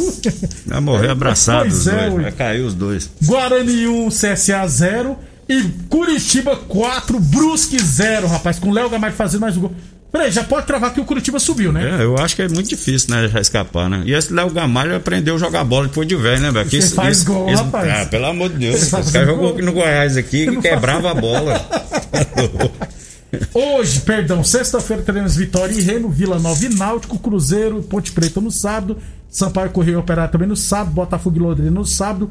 Vai 0.65 0.79
morrer 0.79 1.09
abraçado 1.11 1.61
Pois 1.63 1.79
os 1.79 1.87
é, 1.87 2.01
dois. 2.09 2.13
ui. 2.13 2.21
Vai 2.21 2.31
cair 2.31 2.61
os 2.61 2.73
dois. 2.73 3.09
Guarani 3.23 3.87
1, 3.87 4.07
CSA 4.09 4.67
0 4.67 5.17
e 5.49 5.63
Curitiba 5.89 6.55
4, 6.55 7.19
Brusque 7.19 7.81
0, 7.81 8.27
rapaz, 8.27 8.59
com 8.59 8.69
o 8.69 8.73
Léo 8.73 8.89
Gamalho 8.89 9.13
fazendo 9.13 9.41
mais 9.41 9.55
um 9.57 9.61
gol. 9.61 9.75
Peraí, 10.11 10.31
já 10.31 10.43
pode 10.43 10.65
travar 10.65 10.93
que 10.93 11.01
o 11.01 11.05
Curitiba 11.05 11.37
subiu, 11.37 11.71
né? 11.71 11.99
É, 11.99 12.03
eu 12.03 12.17
acho 12.17 12.35
que 12.35 12.41
é 12.41 12.47
muito 12.47 12.69
difícil, 12.69 13.13
né, 13.13 13.27
já 13.27 13.41
escapar, 13.41 13.89
né? 13.89 14.03
E 14.05 14.13
esse 14.13 14.33
Léo 14.33 14.49
Gamalho 14.49 14.95
aprendeu 14.95 15.35
a 15.35 15.37
jogar 15.37 15.63
bola 15.63 15.87
depois 15.87 16.07
de 16.07 16.15
velho, 16.15 16.41
né, 16.41 16.51
velho? 16.51 16.69
Que 16.69 16.81
Você 16.81 16.95
faz 16.95 17.23
gol, 17.23 17.53
rapaz. 17.53 17.89
Ah, 17.89 18.05
pelo 18.05 18.25
amor 18.25 18.49
de 18.49 18.57
Deus. 18.57 18.89
Faz 18.89 19.05
Esse 19.05 19.13
cara 19.13 19.25
jogou 19.25 19.51
aqui 19.51 19.61
no 19.61 19.73
Goiás 19.73 20.15
aqui 20.15 20.45
não 20.45 20.61
quebrava 20.61 21.11
a 21.11 21.13
bola. 21.13 21.61
Hoje, 23.53 23.99
perdão, 24.01 24.43
sexta-feira 24.43 25.03
teremos 25.03 25.35
Vitória 25.35 25.73
e 25.73 25.81
Remo, 25.81 26.09
Vila 26.09 26.39
Nova 26.39 26.63
e 26.63 26.69
Náutico, 26.69 27.19
Cruzeiro, 27.19 27.83
Ponte 27.83 28.11
Preta 28.11 28.39
no 28.39 28.49
sábado, 28.49 28.97
Sampaio 29.29 29.69
Correio 29.71 29.99
Operário 29.99 30.31
também 30.31 30.47
no 30.47 30.55
sábado, 30.55 30.91
Botafogo 30.91 31.35
e 31.35 31.39
Londrina 31.39 31.71
no 31.71 31.85
sábado, 31.85 32.29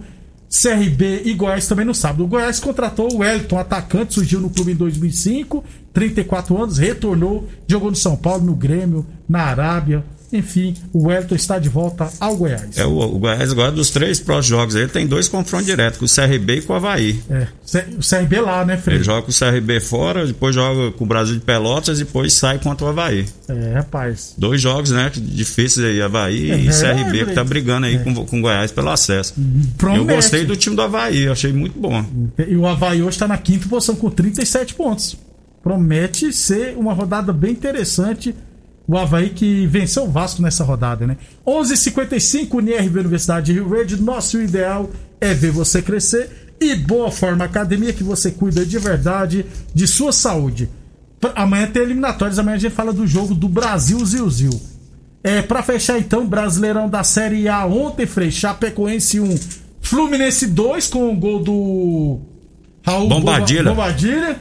CRB 0.50 1.22
e 1.24 1.34
Goiás 1.34 1.66
também 1.66 1.84
no 1.84 1.94
sábado. 1.94 2.24
O 2.24 2.26
Goiás 2.26 2.60
contratou 2.60 3.12
o 3.12 3.18
Wellington, 3.18 3.58
atacante, 3.58 4.14
surgiu 4.14 4.40
no 4.40 4.50
clube 4.50 4.72
em 4.72 4.76
2005, 4.76 5.64
34 5.92 6.62
anos, 6.62 6.78
retornou, 6.78 7.48
jogou 7.66 7.90
no 7.90 7.96
São 7.96 8.16
Paulo, 8.16 8.44
no 8.44 8.54
Grêmio, 8.54 9.06
na 9.28 9.42
Arábia. 9.42 10.04
Enfim, 10.32 10.74
o 10.92 11.06
Wellington 11.06 11.34
está 11.36 11.58
de 11.58 11.68
volta 11.68 12.08
ao 12.18 12.36
Goiás. 12.36 12.76
É, 12.76 12.84
o, 12.84 12.98
o 12.98 13.18
Goiás 13.18 13.52
agora 13.52 13.70
dos 13.70 13.90
três 13.90 14.18
próximos 14.18 14.46
jogos 14.46 14.74
ele 14.74 14.88
tem 14.88 15.06
dois 15.06 15.28
confrontos 15.28 15.66
diretos, 15.66 15.98
com 15.98 16.04
o 16.04 16.08
CRB 16.08 16.56
e 16.56 16.62
com 16.62 16.72
o 16.72 16.76
Havaí. 16.76 17.20
É, 17.30 17.46
o 17.96 18.00
CRB 18.00 18.40
lá, 18.40 18.64
né, 18.64 18.74
Ele 18.74 18.82
Freire? 18.82 19.04
joga 19.04 19.22
com 19.22 19.30
o 19.30 19.34
CRB 19.34 19.80
fora, 19.80 20.26
depois 20.26 20.54
joga 20.54 20.90
com 20.92 21.04
o 21.04 21.06
Brasil 21.06 21.34
de 21.34 21.40
Pelotas 21.40 22.00
e 22.00 22.04
depois 22.04 22.32
sai 22.32 22.58
contra 22.58 22.86
o 22.86 22.88
Havaí. 22.88 23.24
É, 23.48 23.74
rapaz. 23.74 24.34
Dois 24.36 24.60
jogos, 24.60 24.90
né? 24.90 25.10
difíceis 25.14 25.86
aí, 25.86 26.02
Havaí 26.02 26.50
É 26.50 26.56
e 26.58 26.68
CRB, 26.68 27.18
que 27.18 27.24
tá 27.26 27.32
Fred. 27.34 27.48
brigando 27.48 27.86
aí 27.86 27.98
com, 28.00 28.14
com 28.26 28.38
o 28.38 28.42
Goiás 28.42 28.72
pelo 28.72 28.90
acesso. 28.90 29.34
Promete. 29.78 30.00
Eu 30.00 30.14
gostei 30.16 30.44
do 30.44 30.56
time 30.56 30.74
do 30.74 30.82
Havaí, 30.82 31.28
achei 31.28 31.52
muito 31.52 31.78
bom. 31.78 32.04
E 32.46 32.56
o 32.56 32.66
Havaí 32.66 33.00
hoje 33.00 33.10
está 33.10 33.28
na 33.28 33.38
quinta 33.38 33.68
posição 33.68 33.94
com 33.94 34.10
37 34.10 34.74
pontos. 34.74 35.16
Promete 35.62 36.32
ser 36.32 36.76
uma 36.76 36.92
rodada 36.92 37.32
bem 37.32 37.50
interessante. 37.52 38.34
O 38.88 38.96
Havaí 38.96 39.30
que 39.30 39.66
venceu 39.66 40.04
o 40.04 40.10
Vasco 40.10 40.40
nessa 40.40 40.62
rodada, 40.62 41.06
né? 41.06 41.16
11:55 41.46 41.60
h 41.60 41.76
55 41.76 42.56
UNIRV 42.58 42.98
Universidade 43.00 43.46
de 43.46 43.52
Rio 43.54 43.68
Verde. 43.68 44.00
Nosso 44.00 44.40
ideal 44.40 44.88
é 45.20 45.34
ver 45.34 45.50
você 45.50 45.82
crescer. 45.82 46.54
E 46.60 46.74
Boa 46.74 47.10
Forma 47.10 47.44
Academia, 47.44 47.92
que 47.92 48.04
você 48.04 48.30
cuida 48.30 48.64
de 48.64 48.78
verdade 48.78 49.44
de 49.74 49.86
sua 49.86 50.12
saúde. 50.12 50.68
Amanhã 51.34 51.66
tem 51.66 51.82
eliminatórias. 51.82 52.38
Amanhã 52.38 52.56
a 52.56 52.60
gente 52.60 52.74
fala 52.74 52.92
do 52.92 53.06
jogo 53.06 53.34
do 53.34 53.48
Brasil 53.48 53.98
Zil-Zil. 54.04 54.58
É, 55.24 55.42
pra 55.42 55.62
fechar 55.62 55.98
então, 55.98 56.24
Brasileirão 56.26 56.88
da 56.88 57.02
Série 57.02 57.48
A 57.48 57.66
ontem, 57.66 58.06
Frei, 58.06 58.30
Chapecoense 58.30 59.18
1, 59.18 59.36
Fluminense 59.80 60.46
2 60.46 60.86
com 60.86 61.12
o 61.12 61.16
gol 61.16 61.42
do 61.42 62.20
Raul 62.84 63.08
Bombadilha. 63.08 63.64
Bomba- 63.64 63.74
Bombadilha. 63.86 64.36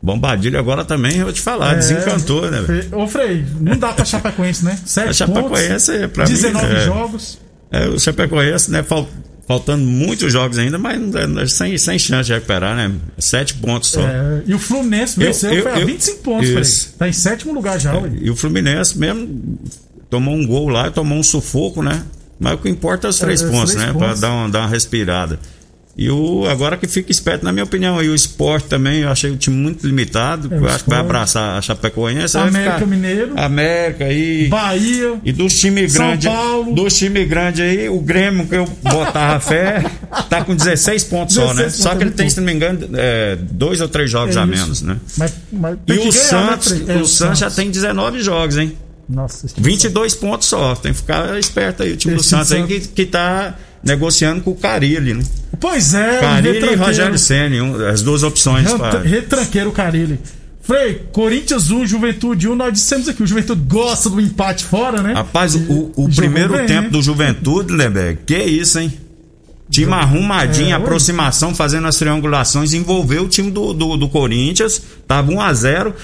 Bombadilha 0.00 0.58
agora 0.60 0.84
também, 0.84 1.16
eu 1.16 1.24
vou 1.24 1.32
te 1.32 1.40
falar, 1.40 1.74
desencantou, 1.74 2.48
né? 2.50 2.62
Frei- 2.62 2.88
Ô, 2.92 3.06
Frei, 3.08 3.44
não 3.60 3.76
dá 3.76 3.92
pra 3.92 4.04
Chapecoense, 4.04 4.64
né? 4.64 4.78
7 4.86 5.08
A 5.08 5.12
Chapecoense, 5.12 5.92
pontos, 5.92 6.12
pra 6.12 6.24
mim, 6.24 6.30
19 6.30 6.74
é- 6.76 6.84
jogos. 6.84 7.38
É, 7.70 7.86
o 7.88 7.98
Chapecoense, 7.98 8.70
né? 8.70 8.82
fal- 8.84 9.08
faltando 9.46 9.82
muitos 9.84 10.32
jogos 10.32 10.56
ainda, 10.58 10.78
mas 10.78 11.00
não 11.00 11.10
dá- 11.10 11.46
sem, 11.48 11.76
sem 11.78 11.98
chance 11.98 12.26
de 12.28 12.32
recuperar, 12.34 12.76
né? 12.76 12.92
Sete 13.18 13.54
pontos 13.54 13.90
só. 13.90 14.00
É, 14.00 14.42
e 14.46 14.54
o 14.54 14.58
Fluminense 14.58 15.20
Eu- 15.20 15.26
venceu, 15.26 15.52
eu- 15.52 15.62
foi 15.64 15.72
a 15.72 15.78
eu- 15.80 15.86
25 15.86 16.22
pontos, 16.22 16.48
Isso. 16.48 16.84
Frei. 16.84 16.94
Tá 16.98 17.08
em 17.08 17.12
sétimo 17.12 17.52
lugar 17.52 17.78
já, 17.80 17.94
ué. 17.98 18.10
E 18.20 18.30
o 18.30 18.36
Fluminense 18.36 18.96
mesmo 18.98 19.58
tomou 20.08 20.34
um 20.34 20.46
gol 20.46 20.68
lá, 20.68 20.90
tomou 20.90 21.18
um 21.18 21.22
sufoco, 21.22 21.82
né? 21.82 22.02
Mas 22.38 22.54
o 22.54 22.58
que 22.58 22.68
importa 22.68 23.08
é 23.08 23.10
os 23.10 23.18
três 23.18 23.42
É, 23.42 23.46
os 23.46 23.50
pontos, 23.50 23.72
três 23.74 23.86
né? 23.86 23.92
pontos. 23.92 24.20
Pra 24.20 24.28
dar 24.28 24.32
uma, 24.34 24.48
dar 24.48 24.58
uma 24.60 24.68
respirada. 24.68 25.40
E 26.00 26.08
o, 26.12 26.46
agora 26.48 26.76
que 26.76 26.86
fica 26.86 27.10
esperto, 27.10 27.44
na 27.44 27.50
minha 27.50 27.64
opinião, 27.64 27.98
aí 27.98 28.08
o 28.08 28.14
esporte 28.14 28.68
também, 28.68 29.00
eu 29.00 29.08
achei 29.08 29.32
o 29.32 29.36
time 29.36 29.56
muito 29.56 29.84
limitado. 29.84 30.48
É, 30.54 30.56
o 30.56 30.60
eu 30.64 30.68
acho 30.68 30.84
que 30.84 30.90
vai 30.90 31.00
abraçar 31.00 31.58
a 31.58 31.60
Chapecoense. 31.60 32.38
América 32.38 32.74
ficar- 32.74 32.86
Mineiro. 32.86 33.32
América 33.36 34.08
e. 34.08 34.46
Bahia. 34.46 35.18
E 35.24 35.32
dos 35.32 35.58
times 35.58 35.92
grandes. 35.94 36.30
Dos 36.72 36.96
times 36.96 37.28
grandes 37.28 37.60
aí, 37.62 37.88
o 37.88 37.98
Grêmio, 37.98 38.46
que 38.46 38.54
eu 38.54 38.64
botava 38.80 39.40
fé, 39.42 39.84
tá 40.30 40.44
com 40.44 40.54
16 40.54 41.02
pontos 41.02 41.34
só, 41.34 41.48
né? 41.52 41.64
16 41.64 41.82
Só 41.82 41.96
que 41.96 42.04
ele 42.04 42.12
tem, 42.12 42.30
se 42.30 42.36
não 42.38 42.44
me 42.46 42.52
engano, 42.52 42.88
é, 42.94 43.36
dois 43.50 43.80
ou 43.80 43.88
três 43.88 44.08
jogos 44.08 44.36
É 44.36 44.38
a 44.38 44.46
menos, 44.46 44.82
né? 44.82 44.98
Mas, 45.16 45.34
mas 45.50 45.78
E 45.88 45.92
o 45.98 46.04
né, 46.04 46.12
Santos? 46.12 46.88
É, 46.88 46.96
o 46.96 47.06
Santos 47.06 47.40
já 47.40 47.50
tem 47.50 47.72
19 47.72 48.22
jogos, 48.22 48.56
hein? 48.56 48.72
Nossa, 49.08 49.46
esse 49.46 49.54
time 49.56 49.66
22 49.68 50.14
pontos 50.14 50.46
só. 50.46 50.76
Tem 50.76 50.92
que 50.92 50.98
ficar 50.98 51.36
esperto 51.40 51.82
aí. 51.82 51.94
O 51.94 51.96
time 51.96 52.14
do 52.14 52.20
Esse 52.20 52.30
Santos 52.30 52.52
aí 52.52 52.60
Santos- 52.60 52.86
que, 52.86 52.88
que 52.88 53.06
tá 53.06 53.56
negociando 53.82 54.40
com 54.42 54.50
o 54.50 54.56
Carilli, 54.56 55.14
né? 55.14 55.22
Pois 55.60 55.94
é, 55.94 56.18
o 56.18 56.20
Carilli 56.20 56.48
e 56.48 56.52
retranqueiro. 56.54 56.84
Rogério 56.84 57.18
Senni, 57.18 57.60
um- 57.60 57.86
as 57.86 58.02
duas 58.02 58.22
opções. 58.22 58.66
Retra- 58.70 58.78
pra- 58.90 59.00
Retranqueiro 59.02 59.72
Carilli. 59.72 60.20
Frei, 60.62 61.02
Corinthians 61.12 61.70
1, 61.70 61.86
Juventude 61.86 62.46
1, 62.46 62.54
nós 62.54 62.72
dissemos 62.74 63.08
aqui, 63.08 63.22
o 63.22 63.26
Juventude 63.26 63.62
gosta 63.66 64.10
do 64.10 64.20
empate 64.20 64.64
fora, 64.64 65.02
né? 65.02 65.14
Rapaz, 65.14 65.54
o, 65.54 65.92
o 65.96 66.10
primeiro 66.14 66.52
bem, 66.52 66.66
tempo 66.66 66.82
né? 66.82 66.88
do 66.90 67.00
Juventude, 67.00 67.72
Leber, 67.72 68.18
que 68.26 68.36
isso, 68.36 68.78
hein? 68.78 68.92
Time 69.70 69.92
arrumadinho, 69.92 70.70
É, 70.70 70.72
aproximação, 70.72 71.54
fazendo 71.54 71.86
as 71.86 71.96
triangulações, 71.96 72.72
envolveu 72.74 73.24
o 73.24 73.28
time 73.28 73.50
do, 73.50 73.72
do, 73.72 73.96
do 73.96 74.08
Corinthians, 74.08 74.80
tava 75.06 75.30
1 75.32 75.40
a 75.40 75.52
0 75.54 75.94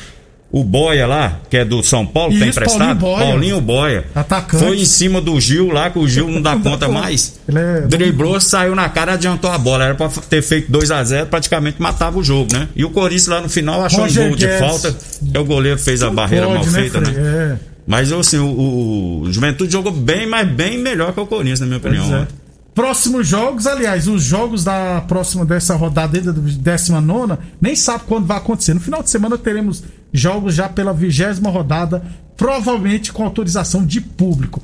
O 0.57 0.63
Boia 0.63 1.05
lá, 1.05 1.41
que 1.51 1.57
é 1.57 1.65
do 1.65 1.83
São 1.83 2.07
Paulo, 2.07 2.31
Isso, 2.31 2.39
tem 2.41 2.51
emprestado? 2.51 3.01
Paulinho 3.01 3.17
Boia. 3.17 3.27
Paulinho 3.27 3.61
Boia. 3.61 4.05
Atacante. 4.15 4.63
Foi 4.65 4.79
em 4.81 4.85
cima 4.85 5.21
do 5.21 5.41
Gil 5.41 5.73
lá, 5.73 5.91
que 5.91 5.99
o 5.99 6.07
Gil 6.07 6.29
não 6.31 6.41
dá 6.41 6.55
conta 6.63 6.87
mais. 6.89 7.41
É- 7.53 7.81
Driblou, 7.89 8.41
saiu 8.41 8.73
na 8.75 8.89
cara, 8.89 9.15
adiantou 9.15 9.51
a 9.51 9.59
bola. 9.59 9.87
Era 9.87 9.95
pra 9.97 10.09
ter 10.31 10.43
feito 10.43 10.71
2 10.71 10.93
a 10.93 11.03
0 11.03 11.27
praticamente 11.27 11.83
matava 11.83 12.21
o 12.21 12.23
jogo, 12.23 12.53
né? 12.53 12.69
E 12.77 12.85
o 12.85 12.91
Corinthians 12.91 13.27
lá 13.27 13.41
no 13.41 13.49
final 13.49 13.83
achou 13.85 14.03
Roger 14.03 14.27
um 14.27 14.29
gol 14.29 14.37
de 14.37 14.47
falta. 14.59 14.95
É 15.35 15.39
o 15.41 15.45
goleiro 15.45 15.77
fez 15.79 16.05
a 16.05 16.11
barreira 16.11 16.47
Pode, 16.47 16.65
mal 16.67 16.73
feita, 16.73 17.01
Frei? 17.01 17.15
né? 17.15 17.59
É. 17.61 17.75
Mas 17.85 18.13
assim, 18.13 18.39
o, 18.39 19.23
o- 19.25 19.33
Juventude 19.33 19.73
jogou 19.73 19.91
bem, 19.91 20.25
mas 20.25 20.47
bem 20.49 20.79
melhor 20.79 21.13
que 21.13 21.19
o 21.19 21.27
Corinthians, 21.27 21.59
na 21.59 21.67
minha 21.67 21.79
opinião. 21.79 22.05
É. 22.15 22.19
ontem. 22.21 22.35
Próximos 22.75 23.27
jogos, 23.29 23.67
aliás, 23.69 24.09
os 24.09 24.23
jogos 24.23 24.65
da 24.65 25.01
próxima 25.07 25.45
dessa 25.45 25.77
rodada 25.77 26.21
do 26.33 26.41
19, 26.41 27.35
nem 27.61 27.77
sabe 27.77 28.05
quando 28.07 28.27
vai 28.27 28.37
acontecer. 28.37 28.75
No 28.75 28.81
final 28.81 29.01
de 29.03 29.11
semana 29.11 29.39
teremos 29.39 29.83
jogos 30.15 30.55
já 30.55 30.69
pela 30.69 30.93
vigésima 30.93 31.51
rodada, 31.51 32.03
provavelmente 32.37 33.13
com 33.13 33.25
autorização 33.25 33.85
de 33.85 34.01
público. 34.01 34.63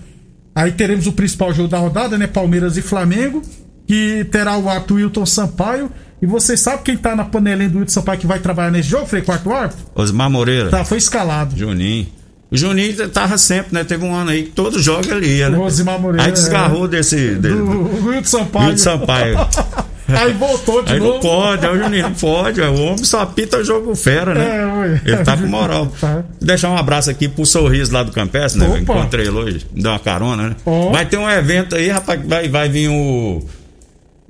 Aí 0.54 0.72
teremos 0.72 1.06
o 1.06 1.12
principal 1.12 1.52
jogo 1.52 1.68
da 1.68 1.78
rodada, 1.78 2.16
né? 2.16 2.26
Palmeiras 2.26 2.76
e 2.76 2.82
Flamengo, 2.82 3.42
que 3.86 4.24
terá 4.30 4.56
o 4.56 4.68
árbitro 4.68 4.96
Wilton 4.96 5.26
Sampaio. 5.26 5.90
E 6.22 6.26
você 6.26 6.56
sabe 6.56 6.82
quem 6.82 6.96
tá 6.96 7.16
na 7.16 7.24
panelinha 7.24 7.68
do 7.68 7.78
Wilton 7.78 7.92
Sampaio 7.92 8.18
que 8.20 8.26
vai 8.26 8.38
trabalhar 8.38 8.70
nesse 8.70 8.88
jogo, 8.88 9.06
Frei, 9.06 9.22
quarto 9.22 9.50
árbitro? 9.52 9.84
Osmar 9.94 10.30
Moreira, 10.30 10.70
Tá, 10.70 10.84
foi 10.84 10.98
escalado. 10.98 11.56
Juninho. 11.56 12.06
O 12.50 12.56
Juninho 12.56 13.08
tava 13.10 13.38
sempre, 13.38 13.72
né? 13.72 13.84
Teve 13.84 14.04
um 14.04 14.12
ano 14.14 14.30
aí 14.30 14.42
que 14.44 14.50
todo 14.50 14.80
jogo 14.80 15.06
ele 15.12 15.36
ia, 15.38 15.48
né? 15.48 15.56
O 15.56 15.62
Osimar 15.62 16.00
Moreira, 16.00 16.26
Aí 16.26 16.32
desgarrou 16.32 16.88
desse. 16.88 17.34
desse 17.36 17.54
O 17.54 18.06
Wilton 18.06 18.24
Sampaio. 18.28 18.66
Wilton 18.70 18.78
Sampaio. 18.82 19.36
Aí 20.18 20.32
voltou 20.32 20.82
de 20.82 20.92
Aí 20.92 20.98
novo. 20.98 21.14
não 21.14 21.20
pode, 21.20 21.66
aí 21.66 21.76
o 21.76 21.82
Juninho 21.82 22.02
não 22.04 22.14
pode. 22.14 22.60
O 22.60 22.82
homem 22.82 23.04
só 23.04 23.20
apita 23.20 23.58
o 23.58 23.64
jogo 23.64 23.94
fera, 23.94 24.34
né? 24.34 25.00
É. 25.04 25.10
Ele 25.10 25.24
tá 25.24 25.36
com 25.36 25.46
moral. 25.46 25.92
Tá. 26.00 26.24
Deixar 26.40 26.70
um 26.70 26.76
abraço 26.76 27.10
aqui 27.10 27.28
pro 27.28 27.44
Sorriso 27.44 27.92
lá 27.92 28.02
do 28.02 28.12
Campestre, 28.12 28.60
né? 28.60 28.66
Eu 28.66 28.70
Opa. 28.72 28.80
encontrei 28.80 29.26
ele 29.26 29.36
hoje, 29.36 29.66
deu 29.72 29.90
uma 29.90 29.98
carona, 29.98 30.50
né? 30.50 30.56
Ó. 30.64 30.90
Vai 30.90 31.04
ter 31.06 31.18
um 31.18 31.28
evento 31.28 31.74
aí, 31.76 31.88
rapaz, 31.88 32.20
vai, 32.24 32.48
vai 32.48 32.68
vir 32.68 32.88
o. 32.88 33.42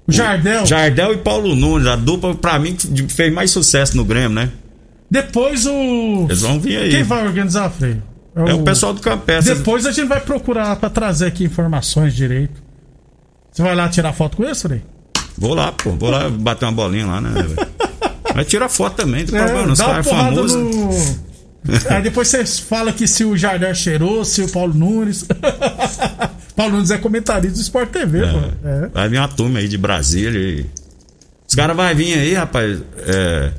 O 0.07 0.13
Jardel. 0.13 0.67
Jardel 0.67 1.13
e 1.13 1.17
Paulo 1.19 1.55
Nunes, 1.55 1.87
a 1.87 1.95
dupla, 1.97 2.35
pra 2.35 2.59
mim, 2.59 2.77
fez 3.09 3.33
mais 3.33 3.51
sucesso 3.53 3.97
no 3.97 4.05
Grêmio, 4.05 4.31
né? 4.31 4.51
Depois 5.11 5.67
o. 5.67 6.27
Eles 6.29 6.41
vão 6.43 6.59
vir 6.59 6.77
aí. 6.79 6.91
Quem 6.91 7.03
vai 7.05 7.25
organizar, 7.27 7.71
Frei? 7.71 7.97
É 8.35 8.55
o 8.55 8.63
pessoal 8.63 8.93
do 8.95 9.01
Campestre. 9.01 9.55
Depois 9.55 9.85
a 9.87 9.93
gente 9.93 10.07
vai 10.09 10.21
procurar 10.21 10.77
pra 10.77 10.89
trazer 10.89 11.27
aqui 11.27 11.45
informações 11.45 12.15
direito. 12.15 12.63
Você 13.53 13.63
vai 13.63 13.75
lá 13.75 13.89
tirar 13.89 14.13
foto 14.13 14.37
com 14.37 14.45
isso, 14.45 14.69
Frei? 14.69 14.83
Vou 15.41 15.55
lá, 15.55 15.73
pô. 15.73 15.93
Vou 15.93 16.11
lá 16.11 16.29
bater 16.29 16.67
uma 16.67 16.73
bolinha 16.73 17.07
lá, 17.07 17.21
né? 17.21 17.31
velho? 17.31 17.57
Mas 18.35 18.47
tira 18.47 18.69
foto 18.69 18.97
também, 18.97 19.25
não 19.25 19.31
tem 19.31 19.41
problema. 19.41 19.69
É, 19.69 19.73
Os 19.73 19.81
caras 19.81 20.07
famosos. 20.07 20.55
no. 20.55 20.91
Aí 21.91 22.03
depois 22.03 22.29
você 22.29 22.45
fala 22.45 22.93
que 22.93 23.07
se 23.07 23.25
o 23.25 23.37
Jardel 23.37 23.75
cheirou, 23.75 24.25
se 24.25 24.43
o 24.43 24.49
Paulo 24.51 24.75
Nunes. 24.75 25.25
Paulo 26.55 26.75
Nunes 26.75 26.91
é 26.91 26.99
comentarista 26.99 27.57
do 27.57 27.63
Sport 27.63 27.91
TV, 27.91 28.21
pô. 28.21 28.69
É. 28.69 28.89
Vai 28.93 29.09
vir 29.09 29.19
uma 29.19 29.29
turma 29.29 29.59
aí 29.59 29.69
de 29.69 29.79
Brasília. 29.79 30.39
E... 30.39 30.67
Os 31.49 31.55
caras 31.55 31.75
vão 31.75 31.95
vir 31.95 32.19
aí, 32.19 32.35
rapaz. 32.35 32.81
é, 33.07 33.53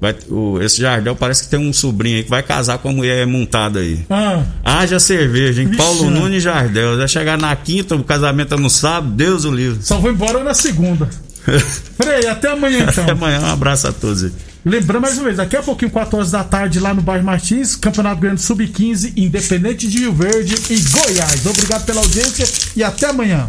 vai- 0.00 0.16
o- 0.28 0.60
esse 0.62 0.80
Jardel 0.80 1.14
parece 1.16 1.44
que 1.44 1.48
tem 1.48 1.58
um 1.58 1.72
sobrinho 1.72 2.16
aí 2.18 2.22
que 2.24 2.30
vai 2.30 2.42
casar 2.42 2.78
com 2.78 2.88
a 2.88 2.92
mulher 2.92 3.26
montada 3.26 3.80
aí. 3.80 4.04
Ah, 4.10 4.42
Haja 4.64 4.98
cerveja, 5.00 5.60
hein? 5.62 5.68
Vixe, 5.68 5.78
Paulo 5.82 6.10
né? 6.10 6.18
Nunes 6.20 6.38
e 6.38 6.40
Jardel. 6.40 6.96
Vai 6.96 7.08
chegar 7.08 7.36
na 7.38 7.54
quinta, 7.56 7.94
o 7.96 8.04
casamento 8.04 8.54
é 8.54 8.56
no 8.58 8.70
sábado, 8.70 9.12
Deus 9.14 9.44
o 9.44 9.50
livre. 9.50 9.78
só 9.82 9.98
vou 9.98 10.10
embora 10.10 10.42
na 10.44 10.54
segunda. 10.54 11.08
Frei, 11.98 12.26
até 12.28 12.50
amanhã 12.50 12.86
então. 12.90 13.04
Até 13.04 13.12
amanhã, 13.12 13.40
um 13.40 13.46
abraço 13.46 13.88
a 13.88 13.92
todos 13.92 14.24
aí. 14.24 14.32
Lembrando 14.64 15.00
mais 15.02 15.14
uma 15.14 15.24
vez, 15.24 15.36
daqui 15.38 15.56
a 15.56 15.62
pouquinho, 15.62 15.90
4 15.90 16.16
horas 16.16 16.30
da 16.30 16.44
tarde, 16.44 16.78
lá 16.78 16.92
no 16.92 17.00
bairro 17.00 17.24
Martins, 17.24 17.74
Campeonato 17.74 18.20
Grande 18.20 18.42
Sub-15, 18.42 19.12
Independente 19.16 19.86
de 19.88 20.00
Rio 20.00 20.12
Verde 20.12 20.54
e 20.68 20.78
Goiás. 20.80 21.46
Obrigado 21.46 21.86
pela 21.86 22.00
audiência 22.02 22.46
e 22.76 22.82
até 22.82 23.06
amanhã. 23.06 23.48